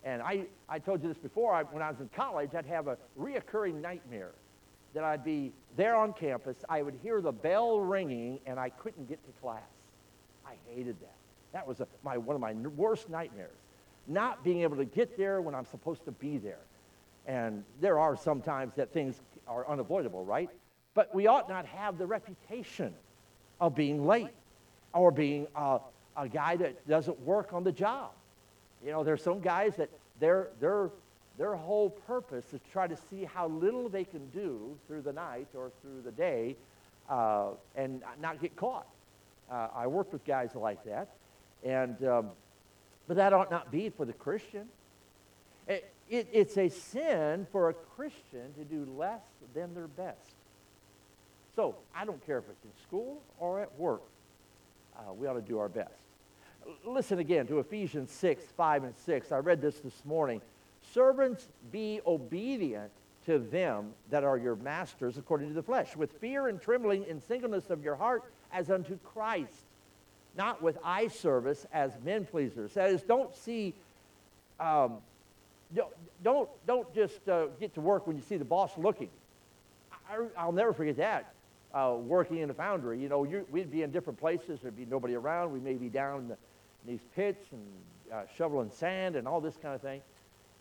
And 0.03 0.21
I, 0.21 0.45
I 0.67 0.79
told 0.79 1.01
you 1.01 1.07
this 1.07 1.17
before. 1.17 1.53
I, 1.53 1.63
when 1.63 1.81
I 1.81 1.89
was 1.89 1.99
in 1.99 2.09
college, 2.15 2.51
I'd 2.53 2.65
have 2.65 2.87
a 2.87 2.97
reoccurring 3.19 3.81
nightmare 3.81 4.31
that 4.93 5.03
I'd 5.03 5.23
be 5.23 5.51
there 5.77 5.95
on 5.95 6.13
campus. 6.13 6.57
I 6.67 6.81
would 6.81 6.95
hear 7.01 7.21
the 7.21 7.31
bell 7.31 7.79
ringing, 7.79 8.39
and 8.45 8.59
I 8.59 8.69
couldn't 8.69 9.07
get 9.07 9.23
to 9.25 9.41
class. 9.41 9.61
I 10.45 10.53
hated 10.73 10.99
that. 11.01 11.15
That 11.53 11.67
was 11.67 11.79
a, 11.79 11.87
my, 12.03 12.17
one 12.17 12.35
of 12.35 12.41
my 12.41 12.53
worst 12.53 13.09
nightmares. 13.09 13.55
Not 14.07 14.43
being 14.43 14.61
able 14.61 14.77
to 14.77 14.85
get 14.85 15.17
there 15.17 15.41
when 15.41 15.53
I'm 15.53 15.65
supposed 15.65 16.05
to 16.05 16.11
be 16.11 16.37
there. 16.37 16.59
And 17.27 17.63
there 17.79 17.99
are 17.99 18.17
some 18.17 18.41
times 18.41 18.73
that 18.75 18.91
things 18.91 19.21
are 19.47 19.67
unavoidable, 19.69 20.25
right? 20.25 20.49
But 20.95 21.13
we 21.13 21.27
ought 21.27 21.47
not 21.47 21.65
have 21.67 21.97
the 21.97 22.07
reputation 22.07 22.93
of 23.61 23.75
being 23.75 24.05
late 24.05 24.33
or 24.93 25.11
being 25.11 25.47
a, 25.55 25.79
a 26.17 26.27
guy 26.27 26.55
that 26.55 26.87
doesn't 26.87 27.19
work 27.21 27.53
on 27.53 27.63
the 27.63 27.71
job. 27.71 28.11
You 28.83 28.91
know, 28.91 29.03
there's 29.03 29.21
some 29.21 29.39
guys 29.39 29.75
that 29.75 29.89
their, 30.19 30.49
their, 30.59 30.89
their 31.39 31.55
whole 31.55 31.89
purpose 31.89 32.43
is 32.53 32.59
to 32.61 32.71
try 32.71 32.85
to 32.85 32.97
see 33.09 33.23
how 33.23 33.47
little 33.47 33.87
they 33.87 34.03
can 34.03 34.29
do 34.31 34.77
through 34.87 35.01
the 35.01 35.13
night 35.13 35.47
or 35.55 35.71
through 35.81 36.01
the 36.03 36.11
day 36.11 36.57
uh, 37.09 37.51
and 37.77 38.03
not 38.21 38.41
get 38.41 38.57
caught. 38.57 38.85
Uh, 39.49 39.69
I 39.73 39.87
worked 39.87 40.11
with 40.11 40.25
guys 40.25 40.53
like 40.53 40.83
that. 40.83 41.07
And, 41.63 42.03
um, 42.05 42.29
but 43.07 43.15
that 43.15 43.31
ought 43.31 43.49
not 43.49 43.71
be 43.71 43.89
for 43.89 44.05
the 44.05 44.13
Christian. 44.13 44.67
It, 45.65 45.89
it, 46.09 46.27
it's 46.33 46.57
a 46.57 46.67
sin 46.67 47.47
for 47.53 47.69
a 47.69 47.73
Christian 47.73 48.53
to 48.57 48.65
do 48.65 48.85
less 48.97 49.21
than 49.55 49.73
their 49.73 49.87
best. 49.87 50.33
So 51.55 51.75
I 51.95 52.03
don't 52.03 52.23
care 52.25 52.39
if 52.39 52.45
it's 52.49 52.65
in 52.65 52.71
school 52.83 53.21
or 53.39 53.61
at 53.61 53.79
work. 53.79 54.03
Uh, 54.93 55.13
we 55.13 55.25
ought 55.25 55.33
to 55.33 55.41
do 55.41 55.57
our 55.57 55.69
best. 55.69 55.93
Listen 56.85 57.19
again 57.19 57.47
to 57.47 57.59
Ephesians 57.59 58.11
6, 58.11 58.43
5, 58.57 58.83
and 58.83 58.93
6. 59.05 59.31
I 59.31 59.37
read 59.37 59.61
this 59.61 59.79
this 59.79 60.03
morning. 60.03 60.41
Servants, 60.93 61.47
be 61.71 62.01
obedient 62.05 62.91
to 63.25 63.39
them 63.39 63.91
that 64.09 64.23
are 64.23 64.37
your 64.37 64.55
masters 64.55 65.17
according 65.17 65.49
to 65.49 65.53
the 65.53 65.63
flesh, 65.63 65.95
with 65.95 66.11
fear 66.13 66.47
and 66.47 66.61
trembling 66.61 67.05
in 67.05 67.21
singleness 67.21 67.69
of 67.69 67.83
your 67.83 67.95
heart 67.95 68.23
as 68.51 68.71
unto 68.71 68.97
Christ, 68.99 69.65
not 70.37 70.61
with 70.61 70.77
eye 70.83 71.07
service 71.07 71.65
as 71.71 71.91
men 72.03 72.25
pleasers. 72.25 72.73
That 72.73 72.89
is, 72.89 73.03
don't 73.03 73.35
see, 73.35 73.75
um, 74.59 74.97
don't, 76.23 76.49
don't 76.65 76.93
just 76.95 77.27
uh, 77.29 77.47
get 77.59 77.73
to 77.75 77.81
work 77.81 78.07
when 78.07 78.15
you 78.15 78.23
see 78.23 78.37
the 78.37 78.45
boss 78.45 78.71
looking. 78.77 79.09
I, 80.09 80.45
will 80.45 80.53
never 80.53 80.73
forget 80.73 80.97
that. 80.97 81.33
Uh, 81.71 81.97
working 81.99 82.37
in 82.37 82.49
a 82.49 82.53
foundry, 82.53 82.99
you 82.99 83.09
know, 83.09 83.19
we'd 83.51 83.69
be 83.69 83.83
in 83.83 83.91
different 83.91 84.19
places. 84.19 84.59
There'd 84.61 84.75
be 84.75 84.85
nobody 84.85 85.13
around. 85.13 85.53
We 85.53 85.59
may 85.59 85.75
be 85.75 85.87
down 85.87 86.21
in, 86.21 86.27
the, 86.29 86.33
in 86.33 86.93
these 86.93 87.03
pits 87.15 87.45
and 87.51 87.61
uh, 88.11 88.23
shoveling 88.35 88.71
sand 88.71 89.15
and 89.15 89.27
all 89.27 89.39
this 89.39 89.55
kind 89.55 89.75
of 89.75 89.81
thing. 89.81 90.01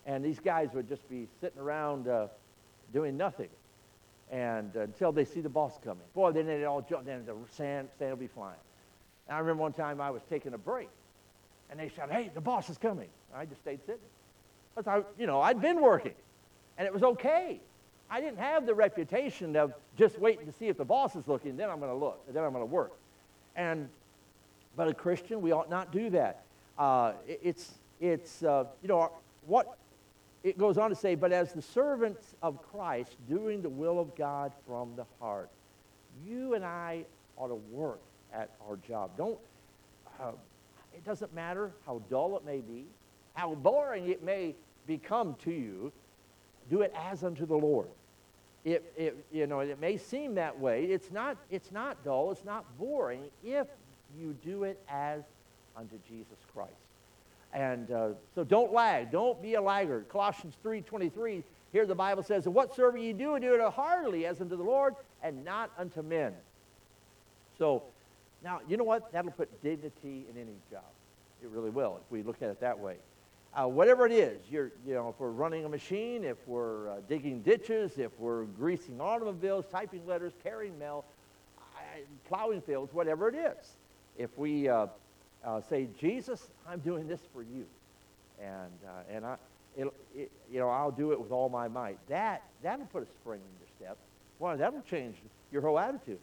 And 0.09 0.25
these 0.25 0.41
guys 0.41 0.71
would 0.73 0.89
just 0.89 1.09
be 1.09 1.29
sitting 1.39 1.61
around 1.61 2.09
uh, 2.09 2.29
doing 2.93 3.17
nothing 3.17 3.51
and 4.31 4.75
uh, 4.75 4.81
until 4.81 5.13
they 5.13 5.25
see 5.25 5.41
the 5.41 5.51
boss 5.51 5.79
coming. 5.85 6.03
Boy, 6.15 6.33
then 6.33 6.47
they'd 6.47 6.65
all 6.65 6.81
jump, 6.81 7.05
then 7.05 7.25
the 7.27 7.35
sand, 7.51 7.89
sand 7.99 8.11
will 8.11 8.17
be 8.17 8.27
flying. 8.27 8.59
And 9.29 9.37
I 9.37 9.41
remember 9.41 9.63
one 9.63 9.75
time 9.75 10.01
I 10.01 10.11
was 10.11 10.23
taking 10.31 10.55
a 10.55 10.59
break, 10.59 10.89
and 11.71 11.79
they 11.79 11.91
shouted, 11.95 12.15
hey, 12.15 12.31
the 12.35 12.41
boss 12.41 12.71
is 12.71 12.79
coming. 12.79 13.09
I 13.35 13.45
just 13.45 13.61
stayed 13.61 13.81
sitting. 13.85 14.01
Because 14.75 14.89
I, 14.89 15.21
you 15.21 15.27
know, 15.27 15.43
I'd 15.43 15.61
been 15.61 15.81
working, 15.81 16.15
and 16.79 16.87
it 16.87 16.93
was 16.93 17.03
okay. 17.03 17.61
I 18.11 18.23
didn't 18.23 18.39
have 18.39 18.65
the 18.65 18.75
reputation 18.75 19.57
of 19.57 19.75
just 19.99 20.19
waiting 20.19 20.47
to 20.47 20.53
see 20.53 20.69
if 20.69 20.79
the 20.79 20.85
boss 20.85 21.17
is 21.17 21.29
looking, 21.29 21.57
then 21.59 21.69
I'm 21.69 21.81
going 21.81 21.91
to 21.91 21.97
look, 21.97 22.33
then 22.33 22.43
I'm 22.43 22.53
going 22.53 22.63
to 22.63 22.73
work. 22.73 22.93
And, 23.57 23.91
but 24.75 24.89
a 24.89 24.95
Christian, 24.95 25.43
we 25.43 25.53
ought 25.53 25.69
not 25.69 25.93
do 25.93 26.09
that. 26.11 26.45
Uh, 26.79 27.13
it, 27.27 27.41
it's, 27.43 27.73
it's 28.01 28.43
uh, 28.43 28.65
you 28.81 28.89
know, 28.89 29.11
what 29.47 29.77
it 30.49 30.59
goes 30.59 30.79
on 30.79 30.91
to 30.91 30.97
say, 30.97 31.15
but 31.15 31.33
as 31.33 31.53
the 31.53 31.63
servants 31.63 32.35
of 32.43 32.63
Christ, 32.71 33.17
doing 33.29 33.61
the 33.61 33.69
will 33.69 34.01
of 34.01 34.17
God 34.17 34.53
from 34.67 34.97
the 34.97 35.05
heart. 35.21 35.51
You 36.25 36.55
and 36.55 36.65
I 36.65 37.05
ought 37.37 37.49
to 37.49 37.55
work 37.55 38.01
at 38.33 38.51
our 38.67 38.77
job. 38.77 39.11
Don't, 39.17 39.39
uh, 40.21 40.33
it 40.95 41.05
doesn't 41.05 41.33
matter 41.35 41.73
how 41.87 42.03
dull 42.11 42.37
it 42.37 42.45
may 42.45 42.61
be, 42.61 42.87
how 43.35 43.55
boring 43.55 44.09
it 44.09 44.25
may 44.25 44.55
become 44.87 45.37
to 45.45 45.51
you, 45.51 45.93
do 46.71 46.81
it 46.83 46.93
as 46.97 47.23
unto 47.25 47.47
the 47.47 47.57
Lord. 47.57 47.89
It, 48.65 48.93
it, 48.97 49.25
you 49.31 49.47
know, 49.47 49.61
it 49.61 49.81
may 49.81 49.97
seem 49.97 50.35
that 50.35 50.59
way. 50.59 50.85
It's 50.85 51.11
not, 51.13 51.37
it's 51.51 51.71
not 51.71 52.03
dull, 52.05 52.33
it's 52.33 52.45
not 52.45 52.65
boring 52.79 53.25
if 53.45 53.67
you 54.19 54.35
do 54.45 54.65
it 54.65 54.81
as 54.89 55.23
unto 55.77 55.97
Jesus 56.09 56.39
Christ. 56.53 56.73
And 57.53 57.91
uh, 57.91 58.09
so 58.35 58.45
don't 58.45 58.73
lag. 58.73 59.11
Don't 59.11 59.41
be 59.41 59.55
a 59.55 59.63
laggard. 59.63 60.09
Colossians 60.09 60.55
3.23, 60.65 61.43
here 61.73 61.87
the 61.87 61.95
Bible 61.95 62.23
says, 62.23 62.47
And 62.47 62.55
whatsoever 62.55 62.99
ye 62.99 63.13
do, 63.13 63.39
do 63.39 63.55
it 63.55 63.73
heartily 63.73 64.27
as 64.27 64.41
unto 64.41 64.57
the 64.57 64.63
Lord 64.63 64.95
and 65.23 65.45
not 65.45 65.71
unto 65.79 66.03
men. 66.03 66.35
So 67.59 67.83
now, 68.45 68.61
you 68.69 68.77
know 68.77 68.85
what? 68.85 69.11
That'll 69.13 69.33
put 69.33 69.63
dignity 69.63 70.25
in 70.31 70.41
any 70.41 70.55
job. 70.71 70.85
It 71.43 71.49
really 71.49 71.71
will, 71.71 72.01
if 72.05 72.11
we 72.11 72.23
look 72.23 72.43
at 72.43 72.51
it 72.51 72.61
that 72.61 72.79
way. 72.79 72.97
Uh, 73.55 73.67
whatever 73.67 74.07
it 74.07 74.13
is, 74.13 74.39
you're, 74.51 74.71
you 74.87 74.95
know, 74.95 75.09
if 75.09 75.19
we're 75.19 75.31
running 75.31 75.65
a 75.65 75.69
machine, 75.69 76.23
if 76.23 76.37
we're 76.47 76.91
uh, 76.91 76.97
digging 77.09 77.41
ditches, 77.41 77.99
if 77.99 78.13
we're 78.19 78.45
greasing 78.45 79.01
automobiles, 79.01 79.65
typing 79.71 80.07
letters, 80.07 80.33
carrying 80.45 80.79
mail, 80.79 81.05
plowing 82.29 82.61
fields, 82.61 82.93
whatever 82.93 83.29
it 83.29 83.35
is. 83.35 83.77
If 84.17 84.37
we 84.37 84.69
uh, 84.69 84.87
uh, 85.45 85.61
say, 85.61 85.89
Jesus, 85.99 86.51
I'm 86.69 86.81
doing 86.81 87.07
this 87.09 87.21
for 87.33 87.43
you. 87.43 87.67
And, 88.41 88.79
uh, 88.87 89.15
and 89.15 89.27
I, 89.27 89.37
it, 89.77 89.89
it, 90.15 90.31
you 90.51 90.59
know, 90.59 90.69
I'll 90.69 90.91
do 90.91 91.13
it 91.13 91.21
with 91.21 91.33
all 91.33 91.49
my 91.49 91.69
might. 91.69 91.99
That, 92.09 92.43
that'll 92.63 92.87
put 92.87 93.03
a 93.03 93.07
spring 93.07 93.41
in 93.41 93.61
your 93.61 93.69
step. 93.77 93.97
Well, 94.39 94.57
that'll 94.57 94.83
change 94.83 95.17
your 95.53 95.63
whole 95.63 95.79
attitude. 95.79 96.19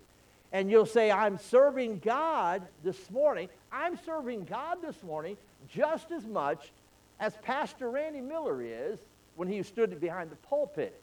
And 0.52 0.70
you'll 0.70 0.86
say, 0.86 1.12
I'm 1.12 1.38
serving 1.38 2.00
God 2.00 2.62
this 2.84 3.10
morning. 3.12 3.50
I'm 3.72 3.98
serving 4.06 4.46
God 4.46 4.78
this 4.82 5.02
morning 5.04 5.38
just 5.68 6.12
as 6.12 6.26
much 6.26 6.72
as 7.20 7.36
Pastor 7.42 7.90
Randy 7.90 8.22
Miller 8.22 8.62
is 8.62 9.00
when 9.36 9.48
he 9.48 9.64
stood 9.64 10.00
behind 10.00 10.32
the 10.32 10.36
pulpit. 10.38 11.02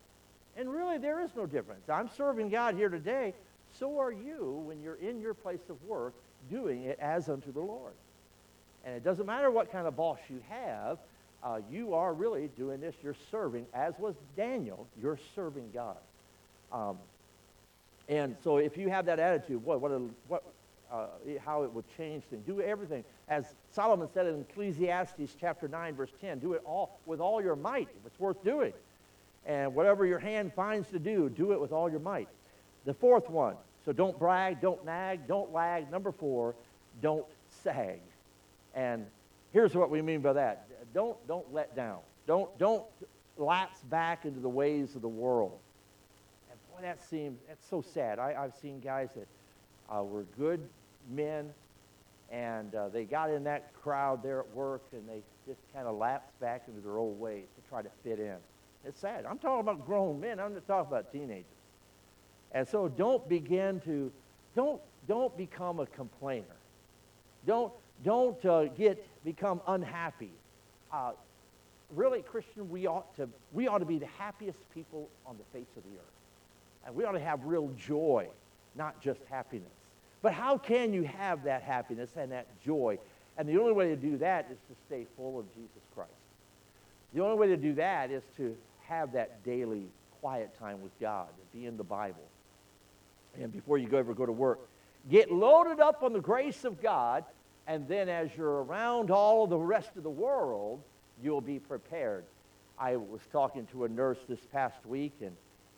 And 0.57 0.71
really, 0.71 0.99
there 0.99 1.21
is 1.21 1.31
no 1.35 1.47
difference. 1.47 1.89
I'm 1.89 2.09
serving 2.17 2.51
God 2.51 2.75
here 2.75 2.89
today. 2.89 3.35
So 3.79 3.99
are 3.99 4.13
you 4.13 4.63
when 4.67 4.83
you're 4.83 4.97
in 4.97 5.21
your 5.21 5.35
place 5.35 5.69
of 5.69 5.83
work 5.85 6.15
doing 6.51 6.85
it 6.85 6.99
as 7.01 7.29
unto 7.29 7.53
the 7.53 7.61
Lord. 7.61 7.93
And 8.85 8.97
it 8.97 9.05
doesn't 9.05 9.27
matter 9.27 9.51
what 9.51 9.71
kind 9.71 9.87
of 9.87 9.97
boss 9.97 10.19
you 10.29 10.43
have, 10.49 10.99
uh, 11.43 11.61
you 11.71 11.95
are 11.95 12.13
really 12.15 12.49
doing 12.57 12.81
this. 12.81 12.95
You're 13.03 13.17
serving, 13.31 13.67
as 13.75 13.99
was 13.99 14.15
Daniel, 14.37 14.87
you're 15.01 15.19
serving 15.35 15.71
God. 15.73 15.97
Um, 16.73 16.99
and 18.09 18.37
so 18.43 18.59
if 18.59 18.77
you 18.77 18.89
have 18.91 19.07
that 19.07 19.19
attitude, 19.19 19.65
boy, 19.65 19.77
what, 19.77 19.91
a, 19.91 20.01
what, 20.29 20.43
uh, 20.91 21.07
how 21.45 21.63
it 21.63 21.73
will 21.73 21.85
change 21.97 22.23
things. 22.25 22.45
Do 22.47 22.61
everything. 22.61 23.05
As 23.29 23.55
Solomon 23.73 24.09
said 24.13 24.27
in 24.27 24.41
Ecclesiastes 24.51 25.37
chapter 25.41 25.69
9, 25.69 25.95
verse 25.95 26.13
10, 26.21 26.39
do 26.39 26.53
it 26.53 26.63
all 26.65 26.99
with 27.07 27.21
all 27.21 27.43
your 27.43 27.57
might 27.57 27.89
if 27.99 28.07
it's 28.07 28.21
worth 28.21 28.43
doing. 28.45 28.73
And 29.47 29.75
whatever 29.75 30.07
your 30.07 30.19
hand 30.19 30.53
finds 30.55 30.89
to 30.91 30.99
do, 30.99 31.29
do 31.29 31.53
it 31.53 31.61
with 31.61 31.73
all 31.73 31.91
your 31.91 32.01
might. 32.01 32.29
The 32.85 32.95
fourth 32.95 33.31
one, 33.31 33.57
so 33.85 33.93
don't 33.93 34.19
brag, 34.19 34.61
don't 34.61 34.85
nag, 34.85 35.27
don't 35.29 35.53
lag. 35.53 35.91
Number 35.91 36.13
four, 36.13 36.55
don't 37.01 37.27
sag. 37.63 38.01
And 38.75 39.07
here's 39.53 39.75
what 39.75 39.91
we 39.91 40.03
mean 40.03 40.21
by 40.21 40.33
that. 40.33 40.67
Don't, 40.95 41.17
don't 41.29 41.53
let 41.53 41.75
down. 41.77 42.01
Don't, 42.27 42.57
don't 42.59 42.85
lapse 43.37 43.81
back 43.91 44.25
into 44.25 44.41
the 44.41 44.49
ways 44.49 44.95
of 44.95 45.03
the 45.03 45.09
world. 45.09 45.59
And 46.51 46.59
boy, 46.71 46.83
that 46.83 47.03
seems, 47.09 47.39
that's 47.49 47.69
so 47.69 47.83
sad. 47.83 48.19
I, 48.19 48.35
I've 48.39 48.55
seen 48.61 48.81
guys 48.81 49.09
that 49.17 49.29
uh, 49.95 50.03
were 50.03 50.25
good 50.39 50.61
men, 51.11 51.51
and 52.31 52.75
uh, 52.75 52.89
they 52.89 53.05
got 53.05 53.31
in 53.31 53.45
that 53.45 53.73
crowd 53.83 54.23
there 54.23 54.41
at 54.41 54.51
work, 54.55 54.83
and 54.93 55.09
they 55.09 55.23
just 55.47 55.61
kind 55.75 55.87
of 55.87 55.97
lapsed 55.97 56.39
back 56.41 56.63
into 56.69 56.81
their 56.81 56.99
old 56.99 57.19
ways 57.21 57.45
to 57.57 57.69
try 57.69 57.83
to 57.83 57.91
fit 58.03 58.19
in. 58.19 58.37
It's 58.85 58.99
sad. 58.99 59.25
I'm 59.29 59.39
talking 59.39 59.61
about 59.61 59.87
grown 59.87 60.21
men. 60.21 60.41
I'm 60.41 60.55
not 60.55 60.67
talking 60.67 60.89
about 60.89 61.13
teenagers. 61.13 61.45
And 62.53 62.69
so 62.69 62.89
don't 62.89 63.27
begin 63.29 63.81
to, 63.81 64.13
don't, 64.55 64.81
don't 65.09 65.37
become 65.37 65.81
a 65.81 65.87
complainer. 65.87 66.45
Don't, 67.47 67.73
don't 68.05 68.45
uh, 68.45 68.65
get, 68.67 69.05
become 69.25 69.61
unhappy. 69.67 70.31
Uh, 70.93 71.13
really, 71.95 72.23
Christian, 72.23 72.71
we 72.71 72.87
ought, 72.87 73.15
to, 73.17 73.29
we 73.53 73.69
ought 73.69 73.79
to 73.79 73.85
be 73.85 73.99
the 73.99 74.07
happiest 74.19 74.59
people 74.75 75.09
on 75.27 75.37
the 75.39 75.59
face 75.59 75.69
of 75.77 75.83
the 75.85 75.97
earth. 75.97 76.87
And 76.87 76.95
we 76.95 77.05
ought 77.05 77.13
to 77.13 77.21
have 77.21 77.45
real 77.45 77.71
joy, 77.79 78.29
not 78.75 79.01
just 79.01 79.21
happiness. 79.31 79.69
But 80.21 80.33
how 80.33 80.59
can 80.59 80.93
you 80.93 81.03
have 81.05 81.45
that 81.45 81.63
happiness 81.63 82.11
and 82.17 82.31
that 82.33 82.47
joy? 82.65 82.99
And 83.39 83.49
the 83.49 83.59
only 83.59 83.73
way 83.73 83.89
to 83.89 83.97
do 83.97 84.19
that 84.19 84.49
is 84.51 84.59
to 84.69 84.77
stay 84.87 85.07
full 85.17 85.39
of 85.39 85.53
Jesus 85.55 85.83
Christ. 85.95 86.11
The 87.15 87.23
only 87.23 87.37
way 87.37 87.47
to 87.49 87.57
do 87.57 87.75
that 87.75 88.11
is 88.11 88.23
to 88.37 88.57
have 88.83 89.13
that 89.13 89.45
daily 89.45 89.87
quiet 90.21 90.57
time 90.59 90.83
with 90.83 90.93
God, 91.01 91.29
to 91.29 91.59
be 91.59 91.67
in 91.67 91.77
the 91.77 91.85
Bible, 91.85 92.23
and 93.41 93.53
before 93.53 93.79
you 93.79 93.89
go 93.89 93.99
ever 93.99 94.15
go 94.15 94.27
to 94.27 94.33
work. 94.33 94.69
Get 95.11 95.33
loaded 95.33 95.81
up 95.81 96.03
on 96.03 96.13
the 96.13 96.21
grace 96.21 96.65
of 96.65 96.81
God, 96.81 97.25
and 97.67 97.89
then 97.89 98.09
as 98.09 98.31
you're 98.37 98.63
around 98.63 99.11
all 99.11 99.45
of 99.45 99.51
the 99.51 99.59
rest 99.59 99.97
of 99.97 100.03
the 100.03 100.11
world, 100.11 100.81
you'll 101.23 101.41
be 101.41 101.59
prepared. 101.59 102.25
I 102.79 102.97
was 102.97 103.21
talking 103.33 103.67
to 103.73 103.85
a 103.85 103.89
nurse 103.89 104.19
this 104.29 104.41
past 104.53 104.85
week 104.87 105.13
and, 105.21 105.37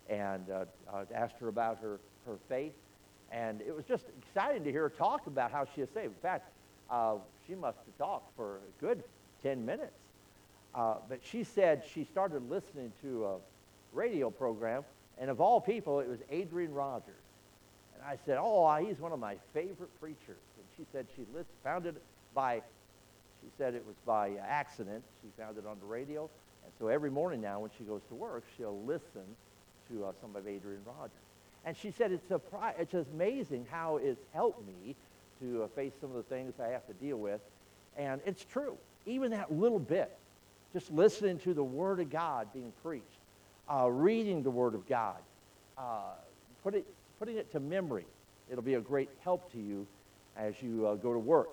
and 0.09 0.51
uh, 0.51 0.65
uh, 0.93 1.05
asked 1.15 1.37
her 1.41 1.49
about 1.49 1.79
her, 1.81 2.01
her 2.27 2.37
faith. 2.49 2.73
And 3.31 3.61
it 3.63 3.75
was 3.75 3.85
just 3.85 4.05
exciting 4.23 4.65
to 4.65 4.71
hear 4.71 4.83
her 4.83 4.91
talk 4.91 5.27
about 5.27 5.51
how 5.51 5.67
she 5.75 5.81
is 5.81 5.89
saved. 5.91 6.15
In 6.15 6.21
fact, 6.23 6.51
uh, 6.91 7.17
she 7.47 7.55
must 7.55 7.79
have 7.79 7.99
talked 7.99 8.35
for 8.37 8.57
a 8.57 8.81
good 8.81 9.03
10 9.43 9.65
minutes. 9.65 9.93
Uh, 10.75 10.97
but 11.09 11.21
she 11.23 11.45
said 11.45 11.83
she 11.93 12.05
started 12.05 12.49
listening 12.51 12.93
to 13.03 13.27
a 13.27 13.37
radio 13.93 14.31
program, 14.31 14.85
and 15.19 15.31
of 15.31 15.41
all 15.41 15.61
people, 15.61 16.01
it 16.01 16.09
was 16.09 16.19
Adrian 16.31 16.75
Rogers. 16.75 17.24
I 18.07 18.17
said, 18.27 18.39
oh, 18.41 18.75
he's 18.77 18.99
one 18.99 19.13
of 19.13 19.19
my 19.19 19.37
favorite 19.53 19.91
preachers. 20.01 20.43
And 20.57 20.67
she 20.77 20.85
said 20.93 21.07
she 21.17 21.23
found 21.63 21.87
it 21.87 21.95
by, 22.35 22.63
she 23.43 23.49
said 23.57 23.75
it 23.75 23.85
was 23.87 23.97
by 24.05 24.33
accident. 24.47 25.03
She 25.23 25.29
found 25.41 25.57
it 25.59 25.67
on 25.67 25.79
the 25.81 25.87
radio. 25.87 26.29
And 26.65 26.73
so 26.79 26.89
every 26.89 27.11
morning 27.11 27.41
now 27.41 27.61
when 27.61 27.71
she 27.79 27.85
goes 27.85 28.03
to 28.09 28.15
work, 28.15 28.45
she'll 28.57 28.81
listen 28.85 29.25
to 29.91 30.05
uh, 30.05 30.13
some 30.21 30.37
of 30.37 30.47
Adrian 30.47 30.81
Rogers. 30.87 31.13
And 31.65 31.77
she 31.77 31.91
said 31.91 32.13
it's, 32.13 32.27
surpri- 32.29 32.79
it's 32.79 32.93
just 32.93 33.11
amazing 33.13 33.67
how 33.71 33.97
it's 33.97 34.21
helped 34.33 34.67
me 34.67 34.95
to 35.41 35.63
uh, 35.63 35.69
face 35.69 35.93
some 36.01 36.11
of 36.11 36.17
the 36.17 36.23
things 36.23 36.55
I 36.61 36.69
have 36.69 36.87
to 36.87 36.93
deal 36.95 37.17
with. 37.17 37.41
And 37.97 38.21
it's 38.27 38.45
true. 38.45 38.77
Even 39.07 39.31
that 39.31 39.53
little 39.53 39.79
bit, 39.79 40.15
just 40.73 40.91
listening 40.91 41.39
to 41.41 41.55
the 41.55 41.65
Word 41.65 42.01
of 42.01 42.11
God 42.11 42.49
being 42.53 42.73
preached, 42.83 43.05
uh, 43.71 43.89
reading 43.91 44.43
the 44.43 44.51
Word 44.51 44.75
of 44.75 44.87
God, 44.89 45.17
uh, 45.79 46.13
put 46.63 46.75
it, 46.75 46.87
putting 47.19 47.37
it 47.37 47.51
to 47.53 47.61
memory. 47.61 48.07
It'll 48.51 48.63
be 48.63 48.75
a 48.75 48.81
great 48.81 49.09
help 49.23 49.51
to 49.53 49.59
you 49.59 49.87
as 50.37 50.55
you 50.63 50.87
uh, 50.87 50.95
go 50.95 51.13
to 51.13 51.19
work. 51.19 51.51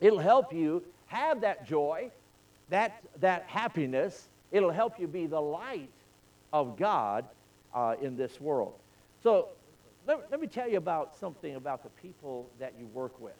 It'll 0.00 0.18
help 0.18 0.52
you 0.52 0.82
have 1.06 1.40
that 1.40 1.66
joy, 1.66 2.10
that, 2.68 3.02
that 3.20 3.44
happiness. 3.46 4.28
It'll 4.52 4.70
help 4.70 5.00
you 5.00 5.06
be 5.06 5.26
the 5.26 5.40
light 5.40 5.90
of 6.52 6.76
God 6.76 7.24
uh, 7.74 7.94
in 8.00 8.16
this 8.16 8.40
world. 8.40 8.74
So 9.22 9.48
let, 10.06 10.30
let, 10.30 10.40
me 10.40 10.46
tell 10.46 10.68
you 10.68 10.78
about 10.78 11.16
something 11.16 11.56
about 11.56 11.82
the 11.82 11.88
people 12.00 12.48
that 12.58 12.74
you 12.78 12.86
work 12.86 13.20
with. 13.20 13.34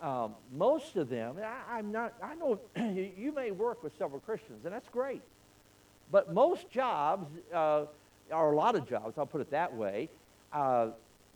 Um, 0.00 0.34
most 0.56 0.96
of 0.96 1.08
them, 1.08 1.36
I, 1.68 1.78
am 1.78 1.90
not, 1.90 2.14
I 2.22 2.34
know 2.34 2.60
you, 2.76 3.32
may 3.32 3.50
work 3.50 3.82
with 3.82 3.96
several 3.98 4.20
Christians, 4.20 4.64
and 4.64 4.72
that's 4.72 4.88
great. 4.88 5.22
But 6.10 6.32
most 6.32 6.70
jobs, 6.70 7.28
uh, 7.52 7.84
a 8.30 8.36
lot 8.36 8.76
of 8.76 8.88
jobs, 8.88 9.18
I'll 9.18 9.26
put 9.26 9.40
it 9.40 9.50
that 9.50 9.74
way, 9.74 10.08
uh, 10.52 10.88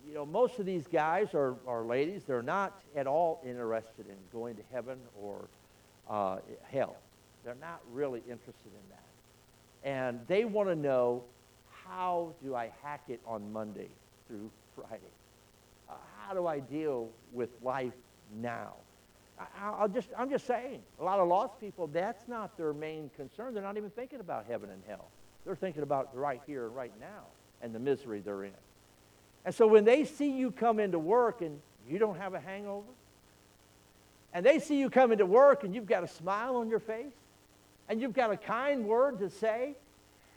you 0.07 0.15
know, 0.15 0.27
most 0.27 0.59
of 0.59 0.67
these 0.67 0.87
guys 0.87 1.29
or, 1.35 1.57
or 1.65 1.85
ladies, 1.85 2.23
they're 2.25 2.43
not 2.43 2.83
at 2.97 3.07
all 3.07 3.41
interested 3.47 4.07
in 4.09 4.17
going 4.33 4.57
to 4.57 4.63
heaven 4.73 4.99
or 5.21 5.49
uh, 6.09 6.39
hell. 6.71 6.97
They're 7.45 7.55
not 7.61 7.81
really 7.93 8.21
interested 8.29 8.67
in 8.67 8.91
that. 8.91 9.89
And 9.89 10.21
they 10.27 10.45
want 10.45 10.69
to 10.69 10.77
know, 10.77 11.25
how 11.87 12.33
do 12.43 12.55
I 12.55 12.71
hack 12.83 13.03
it 13.09 13.21
on 13.27 13.53
Monday 13.53 13.89
through 14.29 14.51
Friday? 14.75 15.03
Uh, 15.89 15.95
how 16.21 16.35
do 16.35 16.47
I 16.47 16.61
deal 16.61 17.09
with 17.33 17.51
life 17.63 17.93
now? 18.41 18.75
I, 19.59 19.83
will 19.83 19.89
just, 19.89 20.09
I'm 20.17 20.31
just 20.31 20.47
saying, 20.47 20.83
a 21.01 21.05
lot 21.05 21.19
of 21.19 21.29
lost 21.29 21.61
people, 21.61 21.89
that's 21.89 22.29
not 22.29 22.57
their 22.57 22.73
main 22.73 23.11
concern. 23.17 23.55
They're 23.55 23.63
not 23.63 23.77
even 23.77 23.91
thinking 23.91 24.21
about 24.21 24.47
heaven 24.47 24.71
and 24.71 24.83
hell. 24.87 25.09
They're 25.45 25.57
thinking 25.57 25.83
about 25.83 26.17
right 26.17 26.41
here 26.47 26.67
and 26.67 26.77
right 26.77 26.93
now 27.01 27.25
and 27.61 27.75
the 27.75 27.81
misery 27.81 28.21
they're 28.21 28.45
in. 28.45 28.53
And 29.45 29.55
so 29.55 29.67
when 29.67 29.85
they 29.85 30.05
see 30.05 30.31
you 30.31 30.51
come 30.51 30.79
into 30.79 30.99
work 30.99 31.41
and 31.41 31.61
you 31.89 31.99
don't 31.99 32.19
have 32.19 32.35
a 32.35 32.41
hangover, 32.41 32.87
and 34.33 34.47
they 34.47 34.59
see 34.59 34.79
you 34.79 34.89
come 34.89 35.13
into 35.13 35.27
work 35.27 35.65
and 35.65 35.75
you've 35.75 35.87
got 35.87 36.05
a 36.05 36.09
smile 36.09 36.57
on 36.57 36.69
your 36.69 36.79
face, 36.79 37.13
and 37.89 38.01
you've 38.01 38.15
got 38.15 38.31
a 38.31 38.37
kind 38.37 38.87
word 38.87 39.19
to 39.19 39.29
say, 39.29 39.75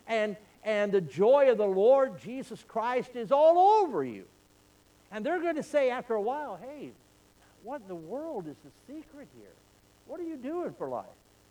and, 0.08 0.36
and 0.64 0.92
the 0.92 1.02
joy 1.02 1.52
of 1.52 1.58
the 1.58 1.66
Lord 1.66 2.20
Jesus 2.20 2.64
Christ 2.68 3.16
is 3.16 3.32
all 3.32 3.84
over 3.84 4.04
you. 4.04 4.26
And 5.12 5.26
they're 5.26 5.42
going 5.42 5.56
to 5.56 5.64
say 5.64 5.90
after 5.92 6.16
a 6.16 6.22
while, 6.22 6.60
hey, 6.62 6.92
what 7.64 7.82
in 7.82 7.88
the 7.88 7.96
world 7.96 8.48
is 8.48 8.56
the 8.66 8.72
secret 8.94 9.28
here? 9.38 9.48
What 10.08 10.20
are 10.20 10.24
you 10.24 10.36
doing 10.36 10.74
for 10.78 10.90
life? 10.90 11.06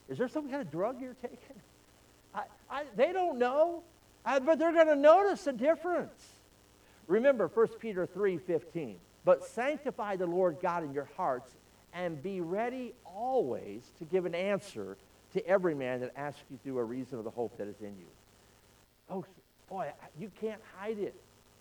Is 0.09 0.19
there 0.19 0.29
some 0.29 0.49
kind 0.49 0.61
of 0.61 0.71
drug 0.71 1.01
you're 1.01 1.17
taking? 1.23 1.38
I, 2.35 2.43
I, 2.71 2.85
they 2.97 3.12
don't 3.12 3.38
know, 3.38 3.83
I, 4.25 4.38
but 4.38 4.59
they're 4.59 4.73
going 4.73 4.88
to 4.88 4.97
notice 4.97 5.47
a 5.47 5.53
difference. 5.53 6.23
Remember 7.07 7.49
1 7.49 7.79
Peter 7.79 8.07
3:15. 8.07 8.97
But 9.25 9.45
sanctify 9.45 10.17
the 10.17 10.27
Lord 10.27 10.59
God 10.61 10.85
in 10.85 10.93
your 10.93 11.09
hearts 11.17 11.51
and 11.95 12.23
be 12.23 12.40
ready 12.40 12.95
always 13.05 13.90
to 13.99 14.05
give 14.05 14.27
an 14.27 14.35
answer 14.35 14.97
to 15.33 15.47
every 15.47 15.75
man 15.75 16.01
that 16.01 16.12
asks 16.17 16.43
you 16.51 16.59
through 16.62 16.79
a 16.79 16.85
reason 16.85 17.19
of 17.19 17.25
the 17.25 17.31
hope 17.31 17.57
that 17.57 17.67
is 17.67 17.81
in 17.81 17.97
you. 17.99 18.07
Folks, 19.09 19.29
boy, 19.69 19.90
you 20.19 20.31
can't 20.40 20.61
hide 20.77 20.99
it 20.99 21.14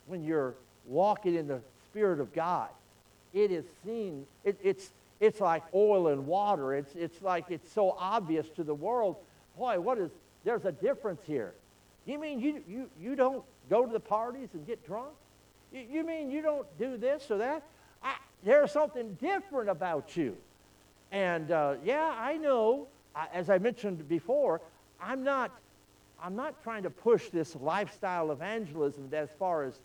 when 0.07 0.23
you're 0.23 0.55
walking 0.85 1.35
in 1.35 1.47
the 1.47 1.61
Spirit 1.85 2.19
of 2.19 2.33
God. 2.33 2.69
It 3.33 3.51
is 3.51 3.65
seen, 3.85 4.25
it, 4.43 4.59
it's, 4.61 4.91
it's 5.19 5.39
like 5.39 5.63
oil 5.73 6.07
and 6.07 6.27
water. 6.27 6.73
It's, 6.73 6.93
it's 6.95 7.21
like 7.21 7.45
it's 7.49 7.71
so 7.71 7.95
obvious 7.97 8.49
to 8.55 8.63
the 8.63 8.75
world. 8.75 9.15
Boy, 9.57 9.79
what 9.79 9.97
is, 9.97 10.11
there's 10.43 10.65
a 10.65 10.71
difference 10.71 11.21
here. 11.25 11.53
You 12.05 12.19
mean 12.19 12.39
you, 12.39 12.61
you, 12.67 12.89
you 12.99 13.15
don't 13.15 13.43
go 13.69 13.85
to 13.85 13.91
the 13.91 13.99
parties 13.99 14.49
and 14.53 14.67
get 14.67 14.85
drunk? 14.85 15.13
You, 15.73 16.03
mean 16.03 16.29
you 16.29 16.41
don't 16.41 16.67
do 16.77 16.97
this 16.97 17.31
or 17.31 17.37
that? 17.39 17.63
I, 18.03 18.15
there's 18.43 18.71
something 18.71 19.15
different 19.15 19.69
about 19.69 20.15
you. 20.15 20.37
And 21.11 21.51
uh, 21.51 21.75
yeah, 21.83 22.15
I 22.17 22.37
know, 22.37 22.87
as 23.33 23.49
I 23.49 23.57
mentioned 23.57 24.07
before, 24.07 24.61
I'm 25.01 25.23
not, 25.23 25.51
I'm 26.21 26.35
not 26.35 26.61
trying 26.63 26.83
to 26.83 26.89
push 26.91 27.29
this 27.29 27.55
lifestyle 27.55 28.31
evangelism 28.31 29.09
as 29.13 29.29
far 29.39 29.63
as 29.63 29.79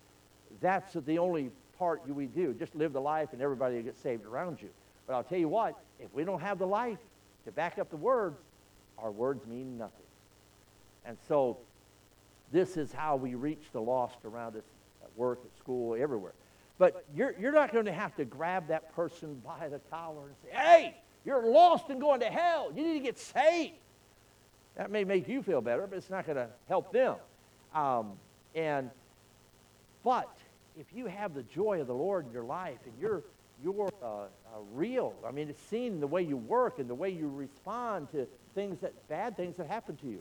that's 0.60 0.92
the 0.92 1.18
only 1.18 1.50
part 1.78 2.02
you 2.06 2.12
we 2.12 2.26
do. 2.26 2.52
Just 2.52 2.74
live 2.74 2.92
the 2.92 3.00
life 3.00 3.32
and 3.32 3.40
everybody 3.40 3.76
will 3.76 3.82
get 3.82 3.96
saved 3.96 4.26
around 4.26 4.60
you. 4.60 4.68
But 5.06 5.14
I'll 5.14 5.24
tell 5.24 5.38
you 5.38 5.48
what, 5.48 5.78
if 6.00 6.12
we 6.12 6.24
don't 6.24 6.40
have 6.40 6.58
the 6.58 6.66
life 6.66 6.98
to 7.46 7.52
back 7.52 7.78
up 7.78 7.88
the 7.88 7.96
words, 7.96 8.38
our 8.98 9.10
words 9.10 9.46
mean 9.46 9.78
nothing. 9.78 9.94
And 11.06 11.16
so 11.28 11.56
this 12.52 12.76
is 12.76 12.92
how 12.92 13.16
we 13.16 13.34
reach 13.34 13.64
the 13.72 13.80
lost 13.80 14.18
around 14.24 14.56
us 14.56 14.64
work, 15.18 15.40
at 15.44 15.58
school, 15.58 15.94
everywhere. 16.00 16.32
But 16.78 17.04
you're, 17.14 17.34
you're 17.38 17.52
not 17.52 17.72
going 17.72 17.86
to 17.86 17.92
have 17.92 18.14
to 18.16 18.24
grab 18.24 18.68
that 18.68 18.94
person 18.94 19.42
by 19.44 19.68
the 19.68 19.80
collar 19.90 20.26
and 20.26 20.34
say, 20.44 20.56
hey, 20.56 20.96
you're 21.24 21.44
lost 21.44 21.90
and 21.90 22.00
going 22.00 22.20
to 22.20 22.26
hell. 22.26 22.72
You 22.74 22.84
need 22.84 22.94
to 22.94 23.04
get 23.04 23.18
saved. 23.18 23.74
That 24.76 24.90
may 24.90 25.02
make 25.02 25.28
you 25.28 25.42
feel 25.42 25.60
better, 25.60 25.86
but 25.88 25.96
it's 25.96 26.08
not 26.08 26.24
going 26.24 26.36
to 26.36 26.48
help 26.68 26.92
them. 26.92 27.16
Um, 27.74 28.12
and, 28.54 28.90
but 30.04 30.30
if 30.78 30.86
you 30.94 31.06
have 31.06 31.34
the 31.34 31.42
joy 31.42 31.80
of 31.80 31.88
the 31.88 31.94
Lord 31.94 32.26
in 32.26 32.32
your 32.32 32.44
life 32.44 32.78
and 32.84 32.94
you're, 33.00 33.24
you're 33.62 33.90
uh, 34.00 34.06
uh, 34.06 34.26
real, 34.72 35.14
I 35.26 35.32
mean, 35.32 35.48
it's 35.48 35.60
seen 35.62 35.98
the 35.98 36.06
way 36.06 36.22
you 36.22 36.36
work 36.36 36.78
and 36.78 36.88
the 36.88 36.94
way 36.94 37.10
you 37.10 37.28
respond 37.28 38.10
to 38.12 38.28
things 38.54 38.80
that, 38.80 38.92
bad 39.08 39.36
things 39.36 39.56
that 39.56 39.66
happen 39.66 39.96
to 39.96 40.06
you. 40.06 40.20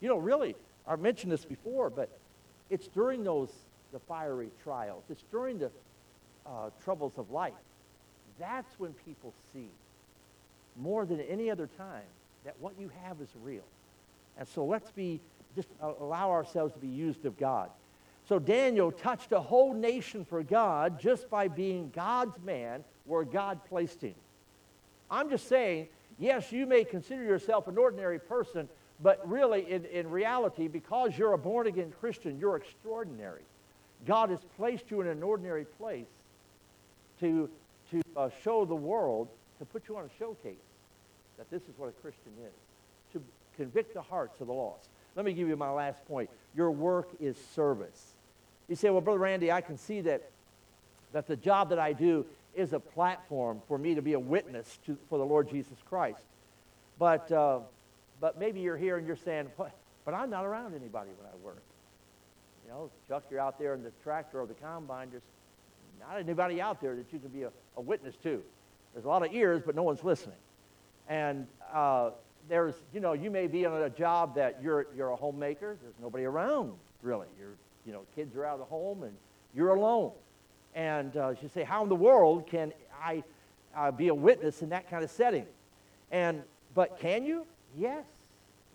You 0.00 0.08
know, 0.08 0.16
really, 0.16 0.56
I've 0.86 1.00
mentioned 1.00 1.30
this 1.30 1.44
before, 1.44 1.90
but 1.90 2.08
it's 2.70 2.88
during 2.88 3.24
those, 3.24 3.50
the 3.92 3.98
fiery 3.98 4.50
trials, 4.62 5.04
it's 5.10 5.24
during 5.30 5.58
the 5.58 5.70
uh, 6.46 6.70
troubles 6.84 7.12
of 7.16 7.30
life. 7.30 7.52
That's 8.38 8.78
when 8.78 8.92
people 9.04 9.32
see, 9.52 9.68
more 10.76 11.04
than 11.06 11.20
any 11.20 11.50
other 11.50 11.68
time, 11.78 12.04
that 12.44 12.54
what 12.60 12.74
you 12.78 12.90
have 13.04 13.20
is 13.20 13.28
real. 13.42 13.64
And 14.38 14.46
so 14.46 14.64
let's 14.64 14.90
be, 14.92 15.20
just 15.56 15.68
allow 15.80 16.30
ourselves 16.30 16.72
to 16.74 16.78
be 16.78 16.88
used 16.88 17.24
of 17.24 17.36
God. 17.36 17.70
So 18.28 18.38
Daniel 18.38 18.92
touched 18.92 19.32
a 19.32 19.40
whole 19.40 19.72
nation 19.72 20.24
for 20.24 20.42
God 20.42 21.00
just 21.00 21.28
by 21.30 21.48
being 21.48 21.90
God's 21.94 22.38
man 22.44 22.84
where 23.06 23.24
God 23.24 23.64
placed 23.64 24.02
him. 24.02 24.14
I'm 25.10 25.30
just 25.30 25.48
saying, 25.48 25.88
yes, 26.18 26.52
you 26.52 26.66
may 26.66 26.84
consider 26.84 27.24
yourself 27.24 27.68
an 27.68 27.78
ordinary 27.78 28.18
person, 28.18 28.68
but 29.00 29.26
really, 29.28 29.70
in, 29.70 29.84
in 29.86 30.10
reality, 30.10 30.68
because 30.68 31.16
you're 31.16 31.32
a 31.32 31.38
born 31.38 31.66
again 31.66 31.92
Christian, 32.00 32.38
you're 32.38 32.56
extraordinary. 32.56 33.42
God 34.06 34.30
has 34.30 34.40
placed 34.56 34.90
you 34.90 35.00
in 35.00 35.06
an 35.06 35.22
ordinary 35.22 35.64
place 35.64 36.06
to, 37.20 37.48
to 37.90 38.02
uh, 38.16 38.30
show 38.42 38.64
the 38.64 38.74
world, 38.74 39.28
to 39.58 39.64
put 39.64 39.88
you 39.88 39.96
on 39.96 40.04
a 40.04 40.18
showcase 40.18 40.56
that 41.36 41.50
this 41.50 41.62
is 41.62 41.78
what 41.78 41.88
a 41.88 41.92
Christian 41.92 42.32
is, 42.44 43.12
to 43.12 43.22
convict 43.56 43.94
the 43.94 44.02
hearts 44.02 44.40
of 44.40 44.46
the 44.46 44.52
lost. 44.52 44.88
Let 45.16 45.24
me 45.24 45.32
give 45.32 45.48
you 45.48 45.56
my 45.56 45.70
last 45.70 46.06
point. 46.06 46.30
Your 46.54 46.70
work 46.70 47.08
is 47.20 47.36
service. 47.54 48.14
You 48.68 48.76
say, 48.76 48.90
well, 48.90 49.00
Brother 49.00 49.20
Randy, 49.20 49.50
I 49.50 49.60
can 49.60 49.78
see 49.78 50.00
that, 50.02 50.30
that 51.12 51.26
the 51.26 51.36
job 51.36 51.70
that 51.70 51.78
I 51.78 51.92
do 51.92 52.26
is 52.54 52.72
a 52.72 52.80
platform 52.80 53.62
for 53.68 53.78
me 53.78 53.94
to 53.94 54.02
be 54.02 54.12
a 54.12 54.20
witness 54.20 54.78
to, 54.86 54.96
for 55.08 55.18
the 55.18 55.24
Lord 55.24 55.48
Jesus 55.48 55.76
Christ. 55.88 56.22
But, 56.98 57.30
uh, 57.32 57.60
but 58.20 58.38
maybe 58.38 58.60
you're 58.60 58.76
here 58.76 58.96
and 58.96 59.06
you're 59.06 59.16
saying, 59.16 59.48
but 59.56 60.14
I'm 60.14 60.30
not 60.30 60.44
around 60.44 60.74
anybody 60.74 61.10
when 61.18 61.30
I 61.30 61.36
work. 61.44 61.62
You 62.68 62.74
know, 62.74 62.90
Chuck, 63.08 63.24
you're 63.30 63.40
out 63.40 63.58
there 63.58 63.72
in 63.72 63.82
the 63.82 63.92
tractor 64.02 64.42
or 64.42 64.46
the 64.46 64.52
combine, 64.52 65.08
there's 65.10 65.22
not 65.98 66.18
anybody 66.18 66.60
out 66.60 66.82
there 66.82 66.94
that 66.96 67.10
you 67.10 67.18
can 67.18 67.30
be 67.30 67.44
a, 67.44 67.50
a 67.78 67.80
witness 67.80 68.14
to. 68.24 68.42
There's 68.92 69.06
a 69.06 69.08
lot 69.08 69.24
of 69.24 69.32
ears, 69.32 69.62
but 69.64 69.74
no 69.74 69.82
one's 69.82 70.04
listening. 70.04 70.36
And 71.08 71.46
uh, 71.72 72.10
there's, 72.46 72.74
you 72.92 73.00
know, 73.00 73.14
you 73.14 73.30
may 73.30 73.46
be 73.46 73.64
on 73.64 73.82
a 73.82 73.88
job 73.88 74.34
that 74.34 74.58
you're, 74.62 74.86
you're 74.94 75.08
a 75.08 75.16
homemaker. 75.16 75.78
There's 75.80 75.94
nobody 75.98 76.24
around, 76.24 76.74
really. 77.02 77.28
You're 77.40 77.54
you 77.88 77.94
know, 77.94 78.02
kids 78.14 78.36
are 78.36 78.44
out 78.44 78.52
of 78.52 78.58
the 78.58 78.66
home 78.66 79.02
and 79.02 79.16
you're 79.54 79.74
alone. 79.74 80.12
And 80.74 81.16
uh, 81.16 81.32
you 81.40 81.48
say, 81.48 81.64
how 81.64 81.82
in 81.84 81.88
the 81.88 81.94
world 81.94 82.46
can 82.46 82.74
I 83.02 83.24
uh, 83.74 83.90
be 83.92 84.08
a 84.08 84.14
witness 84.14 84.60
in 84.60 84.68
that 84.68 84.90
kind 84.90 85.02
of 85.02 85.10
setting? 85.10 85.46
And, 86.10 86.42
but 86.74 87.00
can 87.00 87.24
you? 87.24 87.46
Yes, 87.78 88.04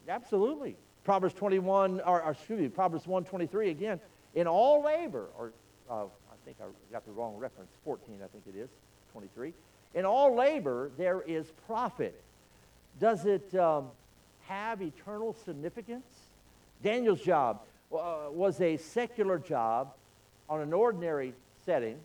absolutely. 0.10 0.78
Proverbs 1.04 1.34
21, 1.34 2.02
or, 2.02 2.22
or 2.22 2.32
excuse 2.32 2.60
me, 2.60 2.68
Proverbs 2.70 3.06
123 3.06 3.70
again. 3.70 4.00
In 4.36 4.48
all 4.48 4.84
labor, 4.84 5.28
or 5.38 5.52
uh, 5.90 6.04
I 6.04 6.36
think 6.46 6.58
I 6.62 6.66
got 6.92 7.06
the 7.06 7.12
wrong 7.12 7.38
reference, 7.38 7.72
14 7.84 8.20
I 8.24 8.28
think 8.28 8.44
it 8.48 8.58
is, 8.58 8.70
23. 9.12 9.54
In 9.96 10.06
all 10.06 10.36
labor 10.36 10.92
there 10.98 11.22
is 11.22 11.52
profit. 11.68 12.20
Does 13.00 13.26
it 13.26 13.54
um, 13.56 13.90
have 14.48 14.82
eternal 14.82 15.36
significance? 15.46 16.06
Daniel's 16.82 17.22
job 17.22 17.62
uh, 17.94 18.30
was 18.30 18.60
a 18.62 18.78
secular 18.78 19.38
job 19.40 19.94
on 20.50 20.62
an 20.62 20.74
ordinary 20.74 21.34
setting, 21.66 21.98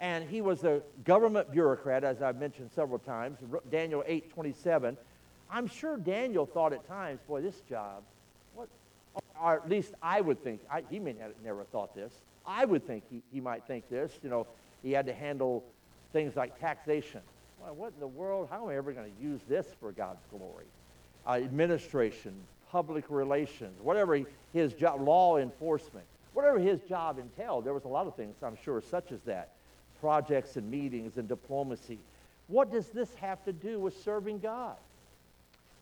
and 0.00 0.28
he 0.28 0.40
was 0.40 0.64
a 0.64 0.82
government 1.04 1.50
bureaucrat, 1.50 2.04
as 2.04 2.22
I've 2.22 2.38
mentioned 2.38 2.70
several 2.74 2.98
times, 2.98 3.38
Daniel 3.70 4.04
8:27. 4.06 4.96
I'm 5.50 5.66
sure 5.66 5.96
Daniel 5.96 6.46
thought 6.46 6.72
at 6.72 6.86
times, 6.86 7.20
boy, 7.28 7.42
this 7.42 7.60
job, 7.68 8.02
what, 8.54 8.68
or 9.40 9.56
at 9.56 9.68
least 9.68 9.94
I 10.02 10.20
would 10.20 10.42
think, 10.42 10.60
I, 10.70 10.82
he 10.90 10.98
may 10.98 11.14
have 11.20 11.32
never 11.44 11.64
thought 11.64 11.94
this. 11.94 12.12
I 12.46 12.64
would 12.64 12.86
think 12.86 13.04
he, 13.10 13.22
he 13.32 13.40
might 13.40 13.66
think 13.66 13.88
this. 13.88 14.18
You 14.22 14.30
know, 14.30 14.46
he 14.82 14.92
had 14.92 15.06
to 15.06 15.14
handle 15.14 15.64
things 16.12 16.36
like 16.36 16.58
taxation. 16.58 17.20
Well, 17.62 17.74
what 17.74 17.92
in 17.94 18.00
the 18.00 18.06
world? 18.06 18.48
How 18.50 18.64
am 18.64 18.70
I 18.70 18.76
ever 18.76 18.92
going 18.92 19.10
to 19.10 19.22
use 19.22 19.40
this 19.48 19.66
for 19.80 19.92
God's 19.92 20.24
glory? 20.30 20.66
Uh, 21.26 21.32
administration, 21.32 22.34
public 22.70 23.04
relations, 23.08 23.80
whatever 23.80 24.20
his 24.52 24.74
job, 24.74 25.00
law 25.00 25.38
enforcement, 25.38 26.04
whatever 26.34 26.58
his 26.58 26.80
job 26.82 27.18
entailed. 27.18 27.64
There 27.64 27.72
was 27.72 27.84
a 27.84 27.88
lot 27.88 28.06
of 28.06 28.14
things, 28.16 28.36
I'm 28.42 28.58
sure, 28.62 28.82
such 28.82 29.12
as 29.12 29.20
that. 29.22 29.50
Projects 30.00 30.56
and 30.56 30.70
meetings 30.70 31.16
and 31.16 31.26
diplomacy. 31.26 31.98
What 32.48 32.70
does 32.70 32.88
this 32.88 33.14
have 33.14 33.42
to 33.44 33.52
do 33.52 33.78
with 33.78 34.02
serving 34.02 34.40
God? 34.40 34.76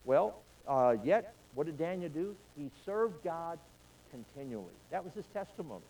Well, 0.05 0.35
uh, 0.67 0.97
yet 1.05 1.35
what 1.55 1.67
did 1.67 1.79
Daniel 1.79 2.11
do? 2.11 2.37
He 2.57 2.71
served 2.85 3.23
God 3.23 3.59
continually. 4.11 4.73
That 4.91 5.05
was 5.05 5.15
his 5.15 5.27
testimony. 5.27 5.85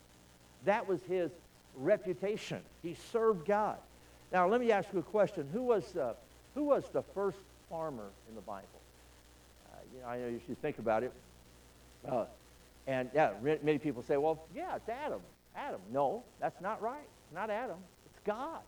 That 0.65 0.89
was 0.89 1.01
his 1.09 1.31
reputation. 1.77 2.61
He 2.83 2.97
served 3.13 3.47
God. 3.47 3.77
Now, 4.33 4.49
let 4.49 4.61
me 4.61 4.73
ask 4.73 4.89
you 4.93 4.99
a 4.99 5.03
question. 5.03 5.49
Who 5.53 5.63
was, 5.63 5.97
uh, 5.97 6.15
who 6.55 6.65
was 6.65 6.85
the 6.93 7.03
first 7.15 7.39
farmer 7.69 8.09
in 8.29 8.35
the 8.35 8.41
Bible? 8.41 8.67
Uh, 9.67 9.77
you 9.95 10.01
know, 10.01 10.09
I 10.09 10.19
know 10.19 10.29
you 10.29 10.41
should 10.47 10.61
think 10.63 10.79
about 10.79 11.03
it. 11.03 11.13
Uh, 12.09 12.25
and 12.87 13.11
yeah, 13.15 13.31
many 13.43 13.79
people 13.79 14.03
say, 14.03 14.17
well, 14.17 14.43
yeah, 14.55 14.77
it's 14.77 14.89
Adam. 14.89 15.21
Adam. 15.55 15.81
No, 15.93 16.23
that's 16.41 16.61
not 16.61 16.83
right. 16.83 17.07
Not 17.35 17.51
Adam. 17.51 17.77
It's 18.07 18.19
God. 18.25 18.61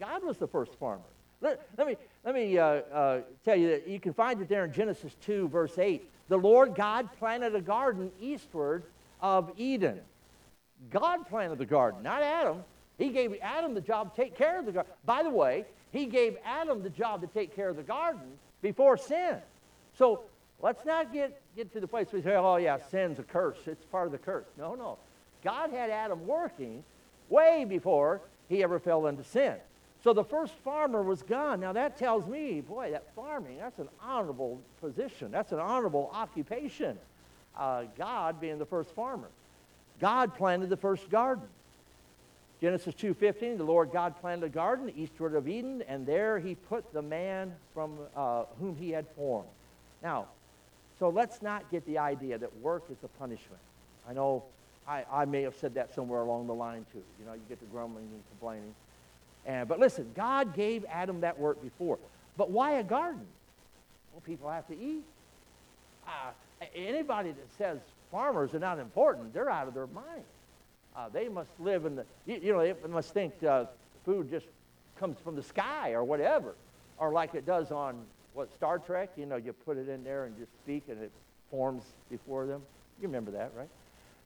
God 0.00 0.24
was 0.24 0.38
the 0.38 0.48
first 0.48 0.72
farmer. 0.74 1.02
Let, 1.40 1.60
let 1.76 1.86
me, 1.86 1.96
let 2.24 2.34
me 2.34 2.58
uh, 2.58 2.64
uh, 2.64 3.20
tell 3.44 3.56
you 3.56 3.68
that 3.68 3.86
you 3.86 4.00
can 4.00 4.14
find 4.14 4.40
it 4.40 4.48
there 4.48 4.64
in 4.64 4.72
Genesis 4.72 5.14
2, 5.26 5.48
verse 5.48 5.78
8. 5.78 6.08
The 6.28 6.38
Lord 6.38 6.74
God 6.74 7.10
planted 7.18 7.54
a 7.54 7.60
garden 7.60 8.10
eastward 8.18 8.82
of 9.20 9.52
Eden. 9.58 10.00
God 10.90 11.28
planted 11.28 11.58
the 11.58 11.66
garden, 11.66 12.02
not 12.02 12.22
Adam. 12.22 12.64
He 12.98 13.10
gave 13.10 13.36
Adam 13.42 13.74
the 13.74 13.80
job 13.80 14.14
to 14.14 14.22
take 14.22 14.36
care 14.36 14.58
of 14.58 14.64
the 14.64 14.72
garden. 14.72 14.92
By 15.04 15.22
the 15.22 15.30
way, 15.30 15.66
he 15.92 16.06
gave 16.06 16.36
Adam 16.44 16.82
the 16.82 16.90
job 16.90 17.20
to 17.20 17.26
take 17.26 17.54
care 17.54 17.68
of 17.68 17.76
the 17.76 17.82
garden 17.82 18.38
before 18.62 18.96
sin. 18.96 19.36
So 19.98 20.22
let's 20.62 20.84
not 20.86 21.12
get, 21.12 21.40
get 21.54 21.72
to 21.74 21.80
the 21.80 21.88
place 21.88 22.10
where 22.10 22.20
we 22.20 22.24
say, 22.24 22.36
oh, 22.36 22.56
yeah, 22.56 22.78
sin's 22.90 23.18
a 23.18 23.22
curse. 23.22 23.58
It's 23.66 23.84
part 23.84 24.06
of 24.06 24.12
the 24.12 24.18
curse. 24.18 24.46
No, 24.56 24.74
no. 24.74 24.98
God 25.42 25.70
had 25.70 25.90
Adam 25.90 26.26
working 26.26 26.82
way 27.28 27.66
before 27.68 28.22
he 28.48 28.62
ever 28.62 28.78
fell 28.78 29.06
into 29.08 29.24
sin. 29.24 29.56
So 30.04 30.12
the 30.12 30.22
first 30.22 30.52
farmer 30.56 31.02
was 31.02 31.22
God. 31.22 31.60
Now 31.60 31.72
that 31.72 31.96
tells 31.96 32.26
me, 32.26 32.60
boy, 32.60 32.90
that 32.90 33.14
farming, 33.16 33.56
that's 33.56 33.78
an 33.78 33.88
honorable 34.02 34.60
position. 34.82 35.30
That's 35.30 35.50
an 35.52 35.58
honorable 35.58 36.10
occupation. 36.12 36.98
Uh, 37.56 37.84
God 37.96 38.38
being 38.38 38.58
the 38.58 38.66
first 38.66 38.90
farmer. 38.90 39.28
God 40.00 40.34
planted 40.34 40.68
the 40.68 40.76
first 40.76 41.08
garden. 41.08 41.46
Genesis 42.60 42.94
2.15, 42.94 43.56
the 43.56 43.64
Lord 43.64 43.92
God 43.92 44.20
planted 44.20 44.44
a 44.44 44.48
garden 44.50 44.92
eastward 44.94 45.34
of 45.34 45.48
Eden, 45.48 45.82
and 45.88 46.06
there 46.06 46.38
he 46.38 46.54
put 46.54 46.92
the 46.92 47.02
man 47.02 47.54
from 47.72 47.96
uh, 48.14 48.44
whom 48.60 48.76
he 48.76 48.90
had 48.90 49.06
formed. 49.16 49.48
Now, 50.02 50.26
so 50.98 51.08
let's 51.08 51.40
not 51.40 51.70
get 51.70 51.86
the 51.86 51.96
idea 51.96 52.36
that 52.36 52.54
work 52.58 52.84
is 52.90 52.98
a 53.04 53.08
punishment. 53.18 53.60
I 54.08 54.12
know 54.12 54.44
I, 54.86 55.04
I 55.10 55.24
may 55.24 55.42
have 55.42 55.54
said 55.56 55.74
that 55.74 55.94
somewhere 55.94 56.20
along 56.20 56.46
the 56.46 56.54
line 56.54 56.84
too. 56.92 57.02
You 57.18 57.24
know, 57.24 57.32
you 57.32 57.42
get 57.48 57.58
the 57.60 57.66
grumbling 57.66 58.04
and 58.04 58.22
complaining. 58.30 58.74
And, 59.46 59.68
but 59.68 59.78
listen, 59.78 60.10
God 60.14 60.54
gave 60.54 60.84
Adam 60.90 61.20
that 61.20 61.38
work 61.38 61.62
before. 61.62 61.98
But 62.36 62.50
why 62.50 62.72
a 62.78 62.82
garden? 62.82 63.26
Well, 64.12 64.22
people 64.24 64.50
have 64.50 64.66
to 64.68 64.74
eat. 64.78 65.04
Uh, 66.06 66.32
anybody 66.74 67.30
that 67.32 67.52
says 67.58 67.78
farmers 68.10 68.54
are 68.54 68.58
not 68.58 68.78
important, 68.78 69.34
they're 69.34 69.50
out 69.50 69.68
of 69.68 69.74
their 69.74 69.86
mind. 69.86 70.24
Uh, 70.96 71.08
they 71.08 71.28
must 71.28 71.50
live 71.58 71.84
in 71.84 71.96
the, 71.96 72.04
you, 72.26 72.40
you 72.42 72.52
know, 72.52 72.60
they 72.60 72.88
must 72.88 73.12
think 73.12 73.42
uh, 73.42 73.64
food 74.04 74.30
just 74.30 74.46
comes 74.98 75.18
from 75.18 75.34
the 75.34 75.42
sky 75.42 75.92
or 75.92 76.04
whatever. 76.04 76.54
Or 76.98 77.12
like 77.12 77.34
it 77.34 77.44
does 77.44 77.72
on, 77.72 78.04
what, 78.34 78.52
Star 78.54 78.78
Trek? 78.78 79.10
You 79.16 79.26
know, 79.26 79.36
you 79.36 79.52
put 79.52 79.76
it 79.76 79.88
in 79.88 80.04
there 80.04 80.24
and 80.24 80.36
just 80.38 80.52
speak 80.62 80.84
and 80.88 81.02
it 81.02 81.10
forms 81.50 81.84
before 82.10 82.46
them. 82.46 82.62
You 83.00 83.08
remember 83.08 83.32
that, 83.32 83.52
right? 83.56 83.68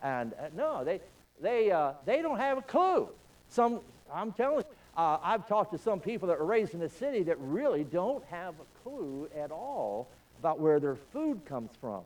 And 0.02 0.34
uh, 0.34 0.48
no, 0.54 0.84
they, 0.84 1.00
they, 1.40 1.70
uh, 1.70 1.92
they 2.04 2.22
don't 2.22 2.38
have 2.38 2.58
a 2.58 2.62
clue. 2.62 3.08
Some, 3.48 3.80
I'm 4.12 4.32
telling 4.32 4.58
you, 4.58 4.64
uh, 4.98 5.16
I've 5.22 5.46
talked 5.46 5.70
to 5.72 5.78
some 5.78 6.00
people 6.00 6.26
that 6.28 6.40
were 6.40 6.44
raised 6.44 6.74
in 6.74 6.80
the 6.80 6.88
city 6.88 7.22
that 7.22 7.38
really 7.38 7.84
don't 7.84 8.24
have 8.24 8.54
a 8.54 8.82
clue 8.82 9.28
at 9.38 9.52
all 9.52 10.08
about 10.40 10.58
where 10.58 10.80
their 10.80 10.96
food 10.96 11.40
comes 11.44 11.70
from. 11.80 12.02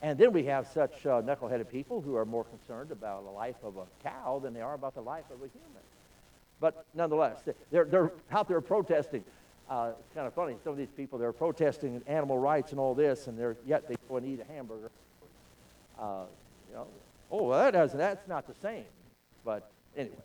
And 0.00 0.18
then 0.18 0.32
we 0.32 0.44
have 0.44 0.66
such 0.66 1.04
uh, 1.06 1.20
knuckleheaded 1.20 1.68
people 1.68 2.00
who 2.00 2.16
are 2.16 2.24
more 2.24 2.44
concerned 2.44 2.90
about 2.90 3.24
the 3.24 3.30
life 3.30 3.56
of 3.62 3.76
a 3.76 3.84
cow 4.02 4.40
than 4.42 4.54
they 4.54 4.62
are 4.62 4.72
about 4.72 4.94
the 4.94 5.02
life 5.02 5.26
of 5.30 5.36
a 5.36 5.48
human. 5.48 5.82
But 6.58 6.86
nonetheless, 6.94 7.42
they're, 7.70 7.84
they're 7.84 8.10
out 8.32 8.48
there 8.48 8.62
protesting. 8.62 9.24
Uh, 9.68 9.92
it's 9.98 10.14
kind 10.14 10.26
of 10.26 10.32
funny. 10.32 10.56
Some 10.64 10.72
of 10.72 10.78
these 10.78 10.90
people, 10.96 11.18
they're 11.18 11.32
protesting 11.32 12.00
animal 12.06 12.38
rights 12.38 12.70
and 12.70 12.80
all 12.80 12.94
this, 12.94 13.26
and 13.26 13.38
they're, 13.38 13.56
yet 13.66 13.86
they 13.88 13.94
go 14.08 14.16
and 14.16 14.26
eat 14.26 14.40
a 14.40 14.52
hamburger. 14.52 14.90
Uh, 16.00 16.22
you 16.70 16.76
know, 16.76 16.86
oh, 17.30 17.42
well, 17.42 17.58
that 17.60 17.72
doesn't, 17.72 17.98
that's 17.98 18.26
not 18.26 18.46
the 18.46 18.54
same. 18.62 18.84
But 19.44 19.70
anyway, 19.96 20.16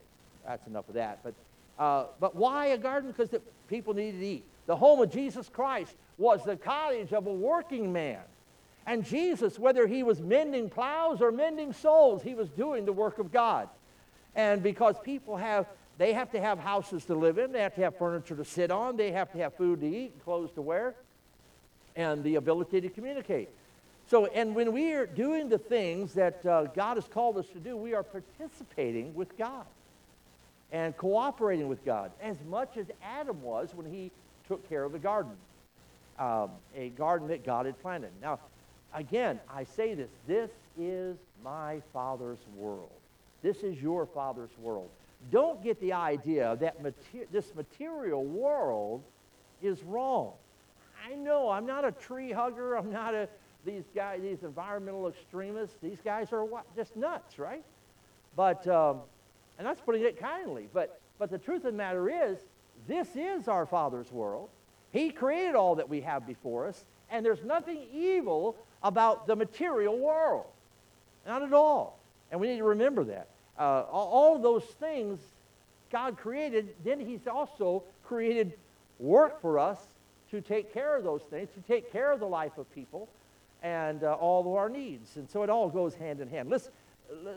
that's 0.45 0.65
enough 0.67 0.87
of 0.87 0.95
that. 0.95 1.19
But, 1.21 1.33
uh, 1.79 2.05
but 2.19 2.35
why 2.35 2.67
a 2.67 2.77
garden? 2.77 3.11
Because 3.11 3.29
the 3.29 3.41
people 3.67 3.93
needed 3.93 4.19
to 4.19 4.25
eat. 4.25 4.45
The 4.65 4.75
home 4.75 5.01
of 5.01 5.11
Jesus 5.11 5.49
Christ 5.49 5.93
was 6.17 6.43
the 6.43 6.55
cottage 6.55 7.13
of 7.13 7.27
a 7.27 7.33
working 7.33 7.93
man. 7.93 8.19
And 8.85 9.05
Jesus, 9.05 9.59
whether 9.59 9.85
he 9.85 10.01
was 10.01 10.21
mending 10.21 10.69
plows 10.69 11.21
or 11.21 11.31
mending 11.31 11.73
souls, 11.73 12.23
he 12.23 12.33
was 12.33 12.49
doing 12.49 12.85
the 12.85 12.93
work 12.93 13.19
of 13.19 13.31
God. 13.31 13.69
And 14.35 14.63
because 14.63 14.95
people 15.03 15.37
have, 15.37 15.67
they 15.97 16.13
have 16.13 16.31
to 16.31 16.39
have 16.39 16.57
houses 16.57 17.05
to 17.05 17.15
live 17.15 17.37
in, 17.37 17.51
they 17.51 17.61
have 17.61 17.75
to 17.75 17.81
have 17.81 17.97
furniture 17.97 18.35
to 18.35 18.45
sit 18.45 18.71
on, 18.71 18.95
they 18.95 19.11
have 19.11 19.31
to 19.33 19.37
have 19.39 19.55
food 19.55 19.81
to 19.81 19.87
eat, 19.87 20.23
clothes 20.23 20.51
to 20.53 20.61
wear, 20.61 20.95
and 21.95 22.23
the 22.23 22.35
ability 22.35 22.81
to 22.81 22.89
communicate. 22.89 23.49
So, 24.09 24.27
and 24.27 24.55
when 24.55 24.71
we 24.71 24.93
are 24.93 25.05
doing 25.05 25.49
the 25.49 25.57
things 25.57 26.13
that 26.13 26.45
uh, 26.45 26.63
God 26.65 26.95
has 26.95 27.07
called 27.07 27.37
us 27.37 27.47
to 27.47 27.59
do, 27.59 27.75
we 27.75 27.93
are 27.93 28.03
participating 28.03 29.13
with 29.13 29.37
God 29.37 29.65
and 30.71 30.95
cooperating 30.97 31.67
with 31.67 31.83
God 31.85 32.11
as 32.21 32.37
much 32.49 32.77
as 32.77 32.87
Adam 33.03 33.41
was 33.41 33.73
when 33.73 33.85
he 33.85 34.11
took 34.47 34.67
care 34.69 34.83
of 34.83 34.91
the 34.91 34.99
garden, 34.99 35.33
um, 36.19 36.51
a 36.75 36.89
garden 36.89 37.27
that 37.29 37.45
God 37.45 37.65
had 37.65 37.79
planted. 37.81 38.11
Now, 38.21 38.39
again, 38.93 39.39
I 39.53 39.63
say 39.63 39.93
this 39.93 40.09
this 40.27 40.51
is 40.79 41.17
my 41.43 41.81
Father's 41.93 42.39
world. 42.55 42.91
This 43.41 43.57
is 43.63 43.81
your 43.81 44.05
Father's 44.05 44.49
world. 44.61 44.89
Don't 45.31 45.63
get 45.63 45.79
the 45.81 45.93
idea 45.93 46.57
that 46.59 46.81
mater- 46.81 47.27
this 47.31 47.53
material 47.55 48.23
world 48.23 49.03
is 49.61 49.81
wrong. 49.83 50.33
I 51.05 51.15
know 51.15 51.49
I'm 51.49 51.65
not 51.65 51.85
a 51.85 51.91
tree 51.91 52.31
hugger. 52.31 52.75
I'm 52.75 52.91
not 52.91 53.13
a 53.13 53.29
these 53.65 53.83
guys, 53.93 54.21
these 54.21 54.43
environmental 54.43 55.07
extremists. 55.07 55.75
These 55.81 55.99
guys 56.03 56.31
are 56.31 56.45
what, 56.45 56.63
just 56.75 56.95
nuts, 56.95 57.37
right? 57.37 57.63
But 58.35 58.65
um, 58.67 59.01
and 59.57 59.65
that's 59.65 59.81
putting 59.81 60.03
it 60.03 60.19
kindly. 60.19 60.67
But 60.73 60.99
but 61.19 61.31
the 61.31 61.37
truth 61.37 61.57
of 61.65 61.71
the 61.71 61.77
matter 61.77 62.09
is, 62.09 62.37
this 62.87 63.15
is 63.15 63.47
our 63.47 63.65
Father's 63.65 64.11
world. 64.11 64.49
He 64.91 65.09
created 65.09 65.55
all 65.55 65.75
that 65.75 65.89
we 65.89 66.01
have 66.01 66.25
before 66.25 66.67
us, 66.67 66.85
and 67.09 67.25
there's 67.25 67.43
nothing 67.43 67.81
evil 67.93 68.55
about 68.83 69.27
the 69.27 69.35
material 69.35 69.97
world. 69.97 70.45
Not 71.25 71.43
at 71.43 71.53
all. 71.53 71.99
And 72.31 72.39
we 72.39 72.47
need 72.47 72.57
to 72.57 72.63
remember 72.63 73.03
that. 73.05 73.27
Uh, 73.57 73.81
all 73.91 74.37
those 74.39 74.63
things 74.63 75.19
God 75.89 76.17
created, 76.17 76.75
then 76.83 76.99
He's 76.99 77.27
also 77.27 77.83
created 78.03 78.53
work 78.99 79.41
for 79.41 79.59
us 79.59 79.79
to 80.31 80.41
take 80.41 80.73
care 80.73 80.95
of 80.95 81.03
those 81.03 81.21
things, 81.23 81.49
to 81.53 81.61
take 81.61 81.91
care 81.91 82.11
of 82.11 82.19
the 82.19 82.27
life 82.27 82.57
of 82.57 82.73
people 82.73 83.07
and 83.63 84.03
uh, 84.03 84.13
all 84.13 84.41
of 84.41 84.47
our 84.47 84.69
needs. 84.69 85.17
And 85.17 85.29
so 85.29 85.43
it 85.43 85.49
all 85.49 85.69
goes 85.69 85.95
hand 85.95 86.19
in 86.19 86.27
hand. 86.27 86.49
Listen, 86.49 86.71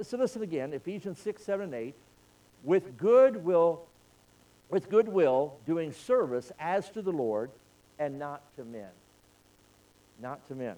so 0.03 0.17
listen 0.19 0.43
again, 0.43 0.73
Ephesians 0.73 1.19
6, 1.19 1.43
7, 1.43 1.65
and 1.65 1.75
8. 1.75 1.95
With 2.63 2.97
good 2.97 3.45
will, 3.45 3.87
with 4.69 4.91
goodwill, 4.91 5.55
doing 5.67 5.93
service 5.93 6.53
as 6.59 6.91
to 6.91 7.03
the 7.03 7.13
Lord 7.13 7.51
and 7.99 8.19
not 8.19 8.43
to 8.57 8.65
men. 8.65 8.91
Not 10.21 10.47
to 10.49 10.55
men. 10.55 10.77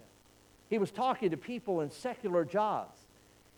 He 0.70 0.78
was 0.78 0.90
talking 0.90 1.30
to 1.30 1.36
people 1.36 1.80
in 1.80 1.90
secular 1.90 2.44
jobs. 2.44 2.98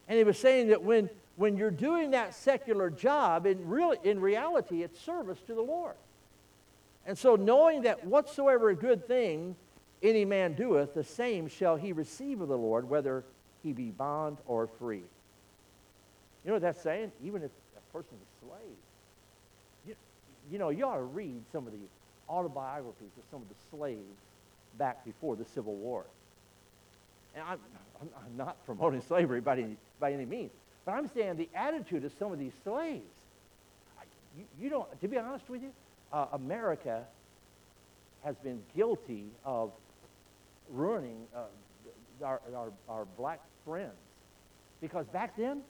And 0.09 0.19
he 0.19 0.25
was 0.25 0.39
saying 0.39 0.69
that 0.69 0.83
when, 0.83 1.09
when 1.37 1.57
you're 1.57 1.71
doing 1.71 2.11
that 2.11 2.35
secular 2.35 2.91
job, 2.91 3.47
in, 3.47 3.69
real, 3.69 3.95
in 4.03 4.21
reality, 4.21 4.83
it's 4.83 5.01
service 5.01 5.39
to 5.47 5.55
the 5.55 5.63
Lord. 5.63 5.95
And 7.07 7.17
so, 7.17 7.37
knowing 7.37 7.83
that 7.83 8.07
whatsoever 8.07 8.71
a 8.71 8.75
good 8.75 9.07
thing 9.07 9.57
any 10.03 10.25
man 10.25 10.55
doeth, 10.55 10.95
the 10.95 11.05
same 11.05 11.49
shall 11.49 11.77
he 11.77 11.93
receive 11.93 12.41
of 12.41 12.49
the 12.49 12.59
Lord, 12.59 12.89
whether 12.89 13.25
he 13.63 13.73
be 13.73 13.91
bond 13.91 14.39
or 14.47 14.67
free. 14.67 14.99
You 14.99 16.49
know 16.49 16.53
what 16.55 16.63
that's 16.63 16.83
saying? 16.83 17.13
Even 17.23 17.43
if 17.43 17.51
a 17.95 17.99
was 17.99 18.07
a 18.11 18.47
slave. 18.47 18.77
You, 19.87 19.95
you 20.51 20.59
know, 20.59 20.71
you 20.71 20.85
ought 20.85 20.97
to 20.97 21.03
read 21.03 21.43
some 21.53 21.67
of 21.67 21.73
the 21.73 21.79
autobiographies 22.29 23.11
of 23.17 23.25
some 23.31 23.43
of 23.43 23.49
the 23.49 23.77
slaves 23.77 24.19
back 24.79 25.05
before 25.05 25.37
the 25.37 25.45
Civil 25.45 25.75
War. 25.75 26.05
And 27.35 27.45
I'm, 27.47 27.59
I'm 28.01 28.37
not 28.37 28.65
promoting 28.67 29.03
slavery 29.09 29.41
by 29.41 29.59
any, 29.59 29.77
by 30.01 30.13
any 30.13 30.25
means, 30.25 30.51
but 30.85 30.93
I'm 30.93 31.09
saying 31.09 31.37
the 31.37 31.49
attitude 31.55 32.05
of 32.05 32.13
some 32.19 32.33
of 32.33 32.39
these 32.39 32.53
slaves. 32.65 33.05
You, 34.37 34.45
you 34.61 34.69
don't, 34.69 35.01
to 35.01 35.09
be 35.09 35.17
honest 35.17 35.49
with 35.49 35.63
you, 35.63 35.71
uh, 36.13 36.27
America 36.33 37.05
has 38.25 38.35
been 38.37 38.61
guilty 38.75 39.27
of 39.45 39.71
ruining 40.73 41.27
uh, 41.35 42.25
our, 42.25 42.41
our, 42.57 42.73
our 42.89 43.05
black 43.17 43.41
friends. 43.65 43.93
Because 44.81 45.07
back 45.07 45.37
then, 45.37 45.63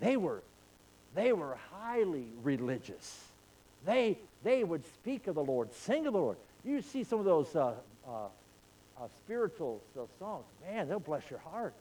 they 0.00 0.16
were, 0.16 0.42
they 1.16 1.32
were 1.32 1.58
highly 1.72 2.26
religious. 2.42 3.24
They, 3.84 4.18
they 4.44 4.62
would 4.62 4.84
speak 4.84 5.26
of 5.26 5.34
the 5.34 5.42
Lord, 5.42 5.72
sing 5.72 6.06
of 6.06 6.12
the 6.12 6.18
Lord. 6.18 6.36
You 6.64 6.82
see 6.82 7.04
some 7.04 7.18
of 7.18 7.24
those 7.24 7.56
uh, 7.56 7.72
uh, 8.06 8.10
uh, 8.10 9.08
spiritual 9.24 9.80
uh, 9.98 10.02
songs. 10.18 10.44
Man, 10.68 10.88
they'll 10.88 11.00
bless 11.00 11.28
your 11.30 11.38
heart. 11.38 11.74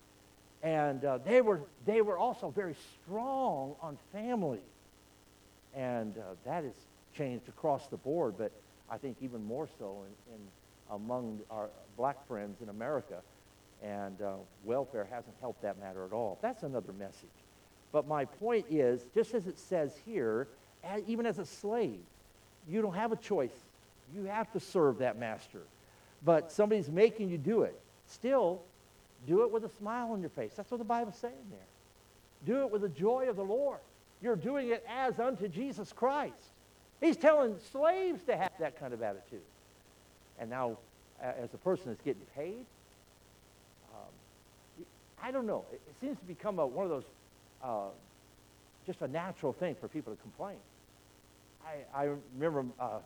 And 0.64 1.04
uh, 1.04 1.18
they, 1.20 1.42
were, 1.42 1.62
they 1.86 2.02
were 2.02 2.18
also 2.18 2.50
very 2.50 2.76
strong 3.04 3.76
on 3.82 3.98
family. 4.12 4.62
And 5.76 6.18
uh, 6.18 6.22
that 6.46 6.64
has 6.64 6.74
changed 7.16 7.50
across 7.50 7.88
the 7.88 7.98
board, 7.98 8.36
but 8.38 8.52
I 8.90 8.98
think 8.98 9.18
even 9.22 9.44
more 9.44 9.68
so 9.78 10.06
in, 10.30 10.36
in 10.36 10.42
among 10.92 11.42
our 11.52 11.70
black 11.98 12.26
friends 12.28 12.62
in 12.62 12.70
America. 12.70 13.22
And 13.84 14.18
welfare 14.64 15.06
hasn't 15.12 15.36
helped 15.42 15.62
that 15.62 15.80
matter 15.80 16.06
at 16.06 16.14
all. 16.14 16.40
That's 16.42 16.64
another 16.64 16.94
message. 16.94 17.45
But 17.96 18.10
my 18.10 18.26
point 18.26 18.66
is, 18.70 19.06
just 19.14 19.34
as 19.34 19.48
it 19.48 19.58
says 19.58 19.96
here, 20.06 20.50
even 21.08 21.26
as 21.26 21.40
a 21.40 21.46
slave, 21.46 22.02
you 22.68 22.82
don't 22.82 22.94
have 22.94 23.14
a 23.14 23.16
choice. 23.16 23.56
You 24.14 24.26
have 24.26 24.52
to 24.52 24.60
serve 24.60 24.98
that 24.98 25.18
master. 25.18 25.62
But 26.26 26.52
somebody's 26.52 26.90
making 26.90 27.30
you 27.30 27.38
do 27.38 27.62
it. 27.62 27.80
Still, 28.08 28.62
do 29.26 29.44
it 29.44 29.52
with 29.52 29.64
a 29.64 29.70
smile 29.70 30.12
on 30.12 30.20
your 30.20 30.30
face. 30.30 30.52
That's 30.58 30.70
what 30.70 30.80
the 30.80 30.84
Bible's 30.84 31.16
saying 31.16 31.36
there. 31.50 31.60
Do 32.46 32.66
it 32.66 32.72
with 32.74 32.82
the 32.82 32.90
joy 32.90 33.30
of 33.30 33.38
the 33.38 33.46
Lord. 33.46 33.80
You're 34.22 34.36
doing 34.36 34.72
it 34.72 34.86
as 34.90 35.18
unto 35.18 35.48
Jesus 35.48 35.94
Christ. 35.94 36.52
He's 37.00 37.16
telling 37.16 37.56
slaves 37.72 38.24
to 38.24 38.36
have 38.36 38.52
that 38.60 38.78
kind 38.78 38.94
of 38.94 39.02
attitude. 39.04 39.40
And 40.38 40.50
now, 40.50 40.80
as 41.22 41.54
a 41.54 41.58
person 41.58 41.86
that's 41.86 42.02
getting 42.02 42.26
paid, 42.36 42.66
um, 43.94 44.86
I 45.24 45.32
don't 45.32 45.48
know. 45.48 45.64
It, 45.72 45.80
it 45.88 45.96
seems 46.02 46.20
to 46.20 46.26
become 46.26 46.60
a, 46.60 46.68
one 46.68 46.84
of 46.84 46.90
those, 46.90 47.06
uh, 47.66 47.88
just 48.86 49.02
a 49.02 49.08
natural 49.08 49.54
thing 49.54 49.76
for 49.76 49.88
people 49.88 50.16
to 50.16 50.22
complain. 50.22 50.58
I, 51.66 52.04
I 52.04 52.10
remember, 52.36 52.66
uh, 52.80 53.00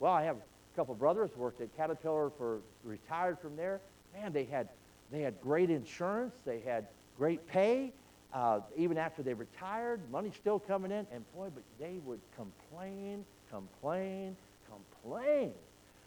well, 0.00 0.12
I 0.12 0.24
have 0.24 0.36
a 0.36 0.76
couple 0.76 0.94
brothers 0.94 1.30
worked 1.36 1.60
at 1.60 1.74
Caterpillar 1.76 2.30
for 2.36 2.58
retired 2.84 3.38
from 3.38 3.56
there. 3.56 3.80
Man, 4.14 4.32
they 4.32 4.44
had 4.44 4.68
they 5.12 5.20
had 5.20 5.40
great 5.42 5.70
insurance. 5.70 6.34
They 6.44 6.60
had 6.60 6.86
great 7.18 7.46
pay. 7.46 7.92
Uh, 8.32 8.60
even 8.76 8.96
after 8.96 9.22
they 9.22 9.34
retired, 9.34 10.00
money 10.10 10.32
still 10.40 10.58
coming 10.58 10.90
in, 10.90 11.06
and 11.12 11.22
boy, 11.34 11.48
but 11.54 11.62
they 11.78 11.98
would 12.06 12.20
complain, 12.34 13.24
complain, 13.50 14.34
complain 14.70 15.52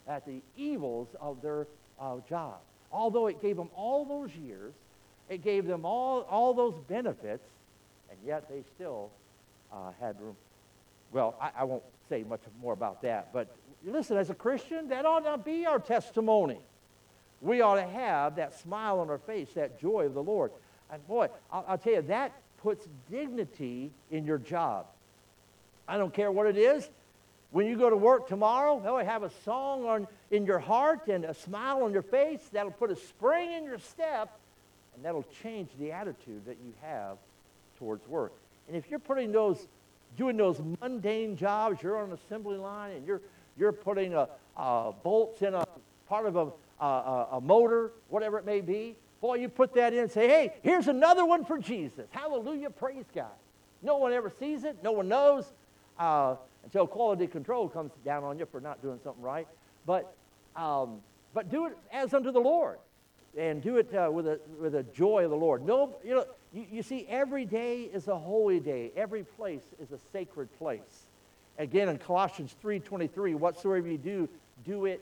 at 0.07 0.25
the 0.25 0.41
evils 0.57 1.07
of 1.21 1.39
their 1.43 1.67
uh, 1.99 2.15
job. 2.27 2.55
Although 2.91 3.27
it 3.27 3.41
gave 3.43 3.55
them 3.55 3.69
all 3.75 4.05
those 4.05 4.35
years, 4.35 4.73
it 5.29 5.43
gave 5.43 5.67
them 5.67 5.85
all, 5.85 6.21
all 6.21 6.55
those 6.55 6.73
benefits, 6.87 7.43
yet 8.25 8.49
they 8.49 8.63
still 8.75 9.11
uh, 9.71 9.91
had 9.99 10.19
room. 10.19 10.35
Well, 11.11 11.35
I, 11.39 11.51
I 11.59 11.63
won't 11.63 11.83
say 12.09 12.23
much 12.23 12.41
more 12.61 12.73
about 12.73 13.01
that, 13.03 13.31
but 13.33 13.47
listen, 13.85 14.17
as 14.17 14.29
a 14.29 14.35
Christian, 14.35 14.89
that 14.89 15.05
ought 15.05 15.23
not 15.23 15.45
be 15.45 15.65
our 15.65 15.79
testimony. 15.79 16.59
We 17.41 17.61
ought 17.61 17.75
to 17.75 17.87
have 17.87 18.35
that 18.37 18.59
smile 18.59 18.99
on 18.99 19.09
our 19.09 19.17
face, 19.17 19.49
that 19.55 19.79
joy 19.79 20.05
of 20.05 20.13
the 20.13 20.23
Lord. 20.23 20.51
And 20.91 21.05
boy, 21.07 21.29
I'll, 21.51 21.65
I'll 21.67 21.77
tell 21.77 21.93
you, 21.93 22.01
that 22.03 22.31
puts 22.61 22.87
dignity 23.09 23.91
in 24.11 24.25
your 24.25 24.37
job. 24.37 24.87
I 25.87 25.97
don't 25.97 26.13
care 26.13 26.31
what 26.31 26.47
it 26.47 26.57
is. 26.57 26.89
When 27.51 27.67
you 27.67 27.77
go 27.77 27.89
to 27.89 27.95
work 27.95 28.27
tomorrow, 28.27 28.81
they'll 28.83 28.97
have 28.97 29.23
a 29.23 29.31
song 29.43 29.85
on, 29.85 30.07
in 30.31 30.45
your 30.45 30.59
heart 30.59 31.07
and 31.07 31.23
a 31.25 31.33
smile 31.33 31.83
on 31.83 31.93
your 31.93 32.01
face. 32.01 32.41
That'll 32.51 32.71
put 32.71 32.91
a 32.91 32.95
spring 32.95 33.53
in 33.53 33.63
your 33.63 33.77
step, 33.77 34.37
and 34.95 35.05
that'll 35.05 35.25
change 35.43 35.69
the 35.79 35.91
attitude 35.91 36.45
that 36.47 36.57
you 36.65 36.73
have 36.81 37.17
towards 37.77 38.07
work. 38.07 38.33
And 38.67 38.75
if 38.75 38.89
you're 38.89 38.99
putting 38.99 39.31
those, 39.31 39.67
doing 40.17 40.37
those 40.37 40.61
mundane 40.81 41.35
jobs, 41.35 41.81
you're 41.81 41.97
on 41.97 42.11
an 42.11 42.17
assembly 42.25 42.57
line 42.57 42.95
and 42.95 43.05
you're, 43.05 43.21
you're 43.57 43.71
putting 43.71 44.13
a, 44.13 44.27
a 44.57 44.91
bolts 45.03 45.41
in 45.41 45.53
a 45.53 45.65
part 46.07 46.25
of 46.25 46.35
a, 46.35 46.83
a, 46.83 47.27
a 47.33 47.41
motor, 47.41 47.91
whatever 48.09 48.37
it 48.37 48.45
may 48.45 48.61
be, 48.61 48.95
boy, 49.21 49.35
you 49.35 49.49
put 49.49 49.73
that 49.73 49.93
in 49.93 49.99
and 49.99 50.11
say, 50.11 50.27
hey, 50.27 50.53
here's 50.61 50.87
another 50.87 51.25
one 51.25 51.45
for 51.45 51.57
Jesus. 51.57 52.07
Hallelujah, 52.11 52.69
praise 52.69 53.05
God. 53.13 53.31
No 53.81 53.97
one 53.97 54.13
ever 54.13 54.31
sees 54.39 54.63
it, 54.63 54.77
no 54.83 54.91
one 54.91 55.07
knows 55.07 55.53
uh, 55.99 56.35
until 56.63 56.87
quality 56.87 57.27
control 57.27 57.69
comes 57.69 57.91
down 58.03 58.23
on 58.23 58.39
you 58.39 58.45
for 58.45 58.59
not 58.59 58.81
doing 58.81 58.99
something 59.03 59.23
right. 59.23 59.47
But, 59.85 60.15
um, 60.55 61.01
but 61.33 61.49
do 61.49 61.67
it 61.67 61.77
as 61.91 62.13
unto 62.13 62.31
the 62.31 62.39
Lord 62.39 62.79
and 63.37 63.61
do 63.61 63.77
it 63.77 63.93
uh, 63.93 64.09
with, 64.11 64.27
a, 64.27 64.39
with 64.59 64.75
a 64.75 64.83
joy 64.83 65.25
of 65.25 65.29
the 65.29 65.37
Lord. 65.37 65.65
No, 65.65 65.95
you 66.03 66.15
know, 66.15 66.25
you, 66.53 66.65
you 66.71 66.83
see, 66.83 67.05
every 67.09 67.45
day 67.45 67.83
is 67.83 68.07
a 68.07 68.17
holy 68.17 68.59
day. 68.59 68.91
Every 68.95 69.23
place 69.23 69.63
is 69.81 69.91
a 69.91 69.99
sacred 70.11 70.47
place. 70.57 71.05
Again, 71.57 71.89
in 71.89 71.97
Colossians 71.97 72.55
3.23, 72.63 73.35
whatsoever 73.35 73.87
you 73.87 73.97
do, 73.97 74.29
do 74.65 74.85
it 74.85 75.01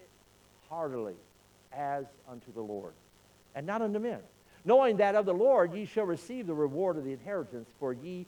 heartily 0.70 1.16
as 1.72 2.06
unto 2.30 2.52
the 2.54 2.62
Lord, 2.62 2.94
and 3.56 3.66
not 3.66 3.82
unto 3.82 4.00
men. 4.00 4.20
Knowing 4.66 4.98
that 4.98 5.16
of 5.16 5.26
the 5.26 5.34
Lord 5.34 5.74
ye 5.74 5.86
shall 5.86 6.06
receive 6.06 6.48
the 6.48 6.54
reward 6.54 6.98
of 6.98 7.04
the 7.04 7.12
inheritance, 7.12 7.70
for 7.80 7.94
ye 7.94 8.26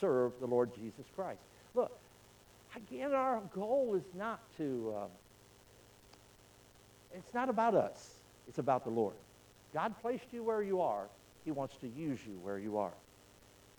serve 0.00 0.32
the 0.40 0.46
Lord 0.46 0.74
Jesus 0.74 1.04
Christ. 1.14 1.40
Look, 1.74 1.96
again, 2.74 3.12
our 3.12 3.40
goal 3.54 3.94
is 3.94 4.04
not 4.14 4.40
to, 4.56 4.94
uh, 4.96 5.06
it's 7.14 7.32
not 7.32 7.48
about 7.48 7.74
us. 7.74 8.10
It's 8.48 8.58
about 8.58 8.84
the 8.84 8.90
Lord. 8.90 9.14
God 9.78 9.94
placed 10.02 10.32
you 10.32 10.42
where 10.42 10.60
you 10.60 10.80
are. 10.80 11.06
He 11.44 11.52
wants 11.52 11.76
to 11.76 11.88
use 11.88 12.18
you 12.26 12.36
where 12.42 12.58
you 12.58 12.78
are. 12.78 12.94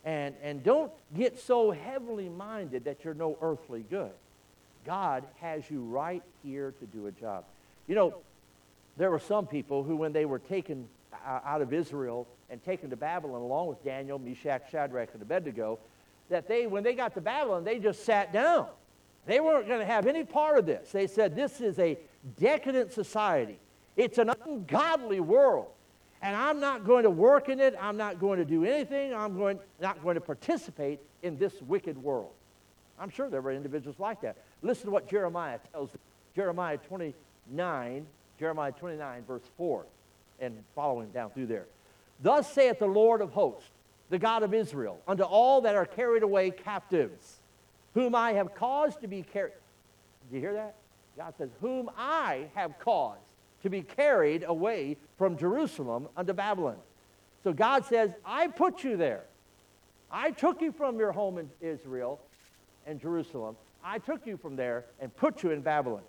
And, 0.05 0.33
and 0.41 0.63
don't 0.63 0.93
get 1.13 1.37
so 1.37 1.71
heavenly 1.71 2.29
minded 2.29 2.85
that 2.85 3.03
you're 3.03 3.13
no 3.13 3.37
earthly 3.41 3.83
good. 3.89 4.13
God 4.85 5.25
has 5.41 5.69
you 5.69 5.81
right 5.81 6.23
here 6.41 6.73
to 6.79 6.85
do 6.85 7.07
a 7.07 7.11
job. 7.11 7.43
You 7.85 7.95
know, 7.95 8.15
there 8.95 9.11
were 9.11 9.19
some 9.19 9.45
people 9.45 9.83
who, 9.83 9.97
when 9.97 10.13
they 10.13 10.23
were 10.23 10.39
taken 10.39 10.87
out 11.25 11.61
of 11.61 11.73
Israel 11.73 12.29
and 12.49 12.63
taken 12.63 12.89
to 12.91 12.95
Babylon 12.95 13.41
along 13.41 13.67
with 13.67 13.83
Daniel, 13.83 14.17
Meshach, 14.17 14.71
Shadrach, 14.71 15.09
and 15.11 15.21
Abednego, 15.21 15.79
that 16.29 16.47
they, 16.47 16.65
when 16.65 16.81
they 16.81 16.93
got 16.93 17.13
to 17.15 17.21
Babylon, 17.21 17.65
they 17.65 17.77
just 17.77 18.05
sat 18.05 18.31
down. 18.31 18.67
They 19.25 19.41
weren't 19.41 19.67
going 19.67 19.81
to 19.81 19.85
have 19.85 20.07
any 20.07 20.23
part 20.23 20.59
of 20.59 20.65
this. 20.65 20.93
They 20.93 21.07
said, 21.07 21.35
This 21.35 21.59
is 21.59 21.77
a 21.77 21.97
decadent 22.39 22.93
society, 22.93 23.59
it's 23.97 24.17
an 24.17 24.31
ungodly 24.45 25.19
world. 25.19 25.73
And 26.21 26.35
I'm 26.35 26.59
not 26.59 26.85
going 26.85 27.03
to 27.03 27.09
work 27.09 27.49
in 27.49 27.59
it. 27.59 27.75
I'm 27.79 27.97
not 27.97 28.19
going 28.19 28.39
to 28.39 28.45
do 28.45 28.65
anything. 28.65 29.13
I'm 29.13 29.37
going, 29.37 29.59
not 29.79 30.03
going 30.03 30.15
to 30.15 30.21
participate 30.21 30.99
in 31.23 31.37
this 31.37 31.53
wicked 31.61 31.97
world. 31.97 32.31
I'm 32.99 33.09
sure 33.09 33.29
there 33.29 33.41
were 33.41 33.51
individuals 33.51 33.99
like 33.99 34.21
that. 34.21 34.37
Listen 34.61 34.85
to 34.85 34.91
what 34.91 35.09
Jeremiah 35.09 35.59
tells. 35.71 35.91
Jeremiah 36.35 36.77
29, 36.77 38.05
Jeremiah 38.37 38.71
29, 38.73 39.23
verse 39.25 39.43
4, 39.57 39.85
and 40.41 40.63
following 40.75 41.09
down 41.11 41.31
through 41.31 41.47
there. 41.47 41.65
Thus 42.21 42.51
saith 42.51 42.79
the 42.79 42.87
Lord 42.87 43.21
of 43.21 43.31
hosts, 43.31 43.69
the 44.09 44.19
God 44.19 44.43
of 44.43 44.53
Israel, 44.53 44.99
unto 45.07 45.23
all 45.23 45.61
that 45.61 45.75
are 45.75 45.85
carried 45.85 46.23
away 46.23 46.51
captives, 46.51 47.39
whom 47.93 48.13
I 48.13 48.33
have 48.33 48.53
caused 48.55 49.01
to 49.01 49.07
be 49.07 49.23
carried. 49.23 49.53
Do 50.29 50.35
you 50.35 50.41
hear 50.41 50.53
that? 50.53 50.75
God 51.17 51.33
says, 51.37 51.49
whom 51.61 51.89
I 51.97 52.47
have 52.55 52.77
caused 52.79 53.21
to 53.63 53.69
be 53.69 53.81
carried 53.81 54.43
away 54.43 54.97
from 55.17 55.37
Jerusalem 55.37 56.07
unto 56.15 56.33
Babylon. 56.33 56.77
So 57.43 57.53
God 57.53 57.85
says, 57.85 58.11
I 58.25 58.47
put 58.47 58.83
you 58.83 58.97
there. 58.97 59.23
I 60.11 60.31
took 60.31 60.61
you 60.61 60.71
from 60.71 60.97
your 60.97 61.11
home 61.11 61.37
in 61.37 61.49
Israel 61.61 62.19
and 62.85 62.99
Jerusalem. 62.99 63.55
I 63.83 63.99
took 63.99 64.25
you 64.25 64.37
from 64.37 64.55
there 64.55 64.85
and 64.99 65.15
put 65.15 65.43
you 65.43 65.51
in 65.51 65.61
Babylon. 65.61 66.01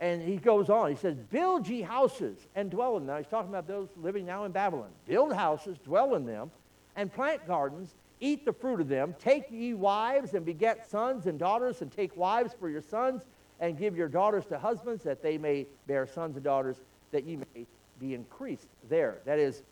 And 0.00 0.22
he 0.22 0.36
goes 0.36 0.70
on. 0.70 0.90
He 0.90 0.96
says, 0.96 1.16
Build 1.30 1.68
ye 1.68 1.82
houses 1.82 2.38
and 2.54 2.70
dwell 2.70 2.96
in 2.96 3.06
them. 3.06 3.18
He's 3.18 3.26
talking 3.26 3.50
about 3.50 3.68
those 3.68 3.88
living 4.00 4.24
now 4.24 4.44
in 4.44 4.52
Babylon. 4.52 4.88
Build 5.06 5.32
houses, 5.32 5.76
dwell 5.84 6.14
in 6.14 6.24
them, 6.24 6.50
and 6.96 7.12
plant 7.12 7.46
gardens, 7.46 7.94
eat 8.20 8.44
the 8.44 8.52
fruit 8.52 8.80
of 8.80 8.88
them. 8.88 9.14
Take 9.18 9.50
ye 9.50 9.74
wives 9.74 10.34
and 10.34 10.44
beget 10.44 10.90
sons 10.90 11.26
and 11.26 11.38
daughters, 11.38 11.82
and 11.82 11.92
take 11.92 12.16
wives 12.16 12.54
for 12.58 12.70
your 12.70 12.80
sons, 12.80 13.24
and 13.60 13.78
give 13.78 13.96
your 13.96 14.08
daughters 14.08 14.46
to 14.46 14.58
husbands, 14.58 15.04
that 15.04 15.22
they 15.22 15.38
may 15.38 15.66
bear 15.86 16.06
sons 16.06 16.34
and 16.34 16.44
daughters, 16.44 16.76
that 17.12 17.24
ye 17.24 17.36
may 17.36 17.66
be 18.00 18.14
increased 18.14 18.66
there. 18.88 19.18
That 19.26 19.38
is, 19.38 19.62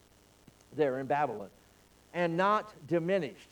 there 0.77 0.99
in 0.99 1.07
Babylon, 1.07 1.49
and 2.13 2.37
not 2.37 2.73
diminished. 2.87 3.49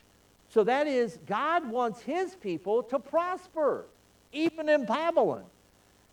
So 0.50 0.62
that 0.64 0.86
is, 0.86 1.18
God 1.26 1.68
wants 1.68 2.00
his 2.02 2.34
people 2.36 2.82
to 2.84 2.98
prosper, 2.98 3.86
even 4.32 4.68
in 4.68 4.84
Babylon. 4.84 5.44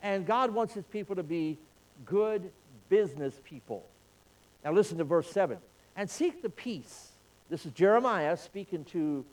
And 0.02 0.26
God 0.26 0.52
wants 0.52 0.74
his 0.74 0.86
people 0.86 1.16
to 1.16 1.24
be 1.24 1.58
good 2.06 2.52
business 2.90 3.40
people. 3.44 3.86
Now 4.64 4.72
listen 4.72 4.98
to 4.98 5.04
verse 5.04 5.30
7. 5.30 5.58
And 5.96 6.10
seek 6.10 6.42
the 6.42 6.50
peace. 6.50 7.10
This 7.50 7.66
is 7.66 7.72
Jeremiah 7.74 8.36
speaking 8.36 8.84
to 8.86 9.24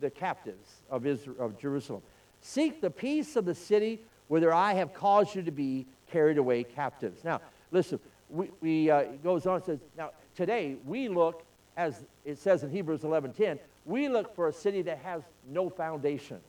the 0.00 0.10
captives 0.10 0.80
of, 0.90 1.06
Israel, 1.06 1.36
of 1.38 1.58
Jerusalem. 1.58 2.02
Seek 2.42 2.80
the 2.80 2.90
peace 2.90 3.36
of 3.36 3.44
the 3.44 3.54
city 3.54 4.00
whither 4.30 4.54
I 4.54 4.74
have 4.74 4.94
caused 4.94 5.34
you 5.34 5.42
to 5.42 5.50
be 5.50 5.86
carried 6.12 6.38
away 6.38 6.62
captives. 6.62 7.24
Now, 7.24 7.40
listen, 7.72 7.98
we, 8.28 8.48
we 8.60 8.88
uh, 8.88 9.02
goes 9.24 9.44
on 9.44 9.56
and 9.56 9.64
says, 9.64 9.80
now 9.98 10.12
today 10.36 10.76
we 10.86 11.08
look, 11.08 11.42
as 11.76 12.04
it 12.24 12.38
says 12.38 12.62
in 12.62 12.70
Hebrews 12.70 13.00
11.10, 13.00 13.58
we 13.84 14.08
look 14.08 14.36
for 14.36 14.46
a 14.46 14.52
city 14.52 14.82
that 14.82 14.98
has 14.98 15.22
no 15.48 15.68
foundations 15.68 16.44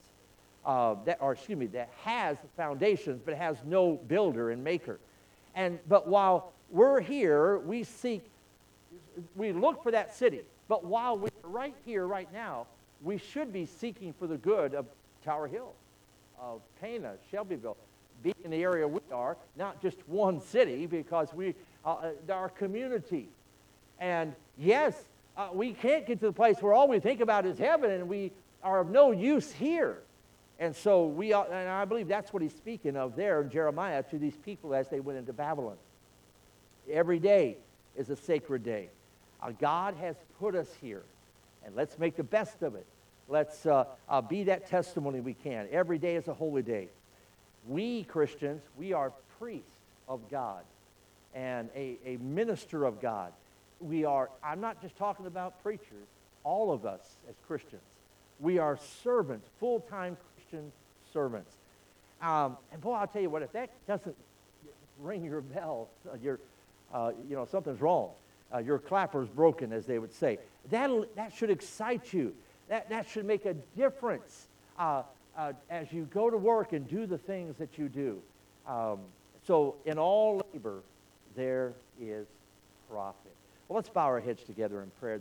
uh, 0.63 0.93
that, 1.05 1.17
or 1.21 1.31
excuse 1.31 1.57
me, 1.57 1.65
that 1.67 1.89
has 2.03 2.37
foundations 2.55 3.19
but 3.25 3.33
has 3.33 3.57
no 3.65 3.93
builder 3.93 4.51
and 4.51 4.63
maker. 4.63 4.99
And, 5.55 5.79
but 5.89 6.07
while 6.07 6.53
we're 6.69 7.01
here, 7.01 7.57
we 7.57 7.83
seek, 7.83 8.29
we 9.35 9.53
look 9.53 9.81
for 9.81 9.89
that 9.89 10.15
city. 10.15 10.41
But 10.67 10.85
while 10.85 11.17
we're 11.17 11.29
right 11.41 11.75
here, 11.83 12.05
right 12.05 12.31
now, 12.31 12.67
we 13.01 13.17
should 13.17 13.51
be 13.51 13.65
seeking 13.65 14.13
for 14.13 14.27
the 14.27 14.37
good 14.37 14.75
of 14.75 14.85
Tower 15.25 15.47
Hill, 15.47 15.73
of 16.41 16.61
Pana, 16.81 17.13
Shelbyville, 17.29 17.77
be 18.23 18.33
in 18.43 18.51
the 18.51 18.61
area 18.61 18.87
we 18.87 18.99
are, 19.11 19.37
not 19.55 19.81
just 19.81 19.97
one 20.07 20.41
city, 20.41 20.85
because 20.87 21.33
we 21.33 21.55
uh, 21.85 21.89
uh, 21.89 22.33
our 22.33 22.49
community. 22.49 23.29
And 23.99 24.35
yes, 24.57 24.95
uh, 25.37 25.49
we 25.53 25.73
can't 25.73 26.05
get 26.05 26.19
to 26.19 26.27
the 26.27 26.33
place 26.33 26.61
where 26.61 26.73
all 26.73 26.87
we 26.87 26.99
think 26.99 27.21
about 27.21 27.45
is 27.45 27.57
heaven, 27.57 27.91
and 27.91 28.09
we 28.09 28.31
are 28.63 28.81
of 28.81 28.89
no 28.89 29.11
use 29.11 29.51
here. 29.51 30.01
And 30.59 30.75
so 30.75 31.07
we, 31.07 31.33
are, 31.33 31.45
and 31.45 31.69
I 31.69 31.85
believe 31.85 32.07
that's 32.07 32.31
what 32.33 32.43
he's 32.43 32.53
speaking 32.53 32.95
of 32.95 33.15
there 33.15 33.41
in 33.41 33.49
Jeremiah 33.49 34.03
to 34.03 34.19
these 34.19 34.37
people 34.37 34.75
as 34.75 34.87
they 34.89 34.99
went 34.99 35.17
into 35.17 35.33
Babylon. 35.33 35.77
Every 36.89 37.19
day 37.19 37.57
is 37.95 38.09
a 38.09 38.15
sacred 38.15 38.63
day. 38.63 38.89
Uh, 39.41 39.51
God 39.59 39.95
has 39.95 40.15
put 40.39 40.53
us 40.53 40.67
here, 40.79 41.03
and 41.65 41.75
let's 41.75 41.97
make 41.97 42.15
the 42.15 42.23
best 42.23 42.61
of 42.61 42.75
it. 42.75 42.85
Let's 43.27 43.65
uh, 43.65 43.85
uh, 44.09 44.21
be 44.21 44.43
that 44.43 44.67
testimony 44.67 45.19
we 45.19 45.33
can. 45.33 45.67
Every 45.71 45.97
day 45.97 46.15
is 46.15 46.27
a 46.27 46.33
holy 46.33 46.61
day. 46.61 46.89
We 47.67 48.03
Christians, 48.03 48.61
we 48.77 48.93
are 48.93 49.13
priests 49.39 49.69
of 50.07 50.19
God 50.29 50.63
and 51.33 51.69
a, 51.75 51.97
a 52.05 52.17
minister 52.17 52.85
of 52.85 53.01
God. 53.01 53.31
We 53.79 54.05
are, 54.05 54.29
I'm 54.43 54.61
not 54.61 54.81
just 54.81 54.97
talking 54.97 55.25
about 55.25 55.61
preachers, 55.63 56.07
all 56.43 56.71
of 56.71 56.85
us 56.85 57.01
as 57.29 57.35
Christians. 57.47 57.81
We 58.39 58.57
are 58.57 58.77
servants, 59.03 59.47
full 59.59 59.81
time 59.81 60.17
Christian 60.35 60.71
servants. 61.13 61.53
Um, 62.21 62.57
and 62.71 62.81
boy, 62.81 62.93
I'll 62.93 63.07
tell 63.07 63.21
you 63.21 63.29
what, 63.29 63.41
if 63.41 63.51
that 63.53 63.69
doesn't 63.87 64.15
ring 64.99 65.23
your 65.23 65.41
bell, 65.41 65.87
uh, 66.11 66.17
your, 66.21 66.39
uh, 66.93 67.11
you 67.27 67.35
know, 67.35 67.45
something's 67.45 67.81
wrong. 67.81 68.09
Uh, 68.53 68.57
your 68.57 68.79
clapper's 68.79 69.29
broken, 69.29 69.71
as 69.71 69.85
they 69.85 69.97
would 69.97 70.13
say. 70.13 70.37
That'll, 70.69 71.05
that 71.15 71.33
should 71.33 71.49
excite 71.49 72.13
you. 72.13 72.33
That, 72.71 72.87
that 72.87 73.09
should 73.09 73.25
make 73.25 73.45
a 73.45 73.53
difference 73.75 74.47
uh, 74.79 75.03
uh, 75.37 75.51
as 75.69 75.91
you 75.91 76.07
go 76.13 76.29
to 76.29 76.37
work 76.37 76.71
and 76.71 76.87
do 76.87 77.05
the 77.05 77.17
things 77.17 77.57
that 77.57 77.77
you 77.77 77.89
do. 77.89 78.21
Um, 78.65 78.99
so, 79.45 79.75
in 79.85 79.99
all 79.99 80.41
labor, 80.53 80.79
there 81.35 81.73
is 81.99 82.27
profit. 82.89 83.33
Well, 83.67 83.75
let's 83.75 83.89
bow 83.89 84.05
our 84.05 84.21
heads 84.21 84.43
together 84.43 84.81
in 84.83 84.89
prayer. 85.01 85.09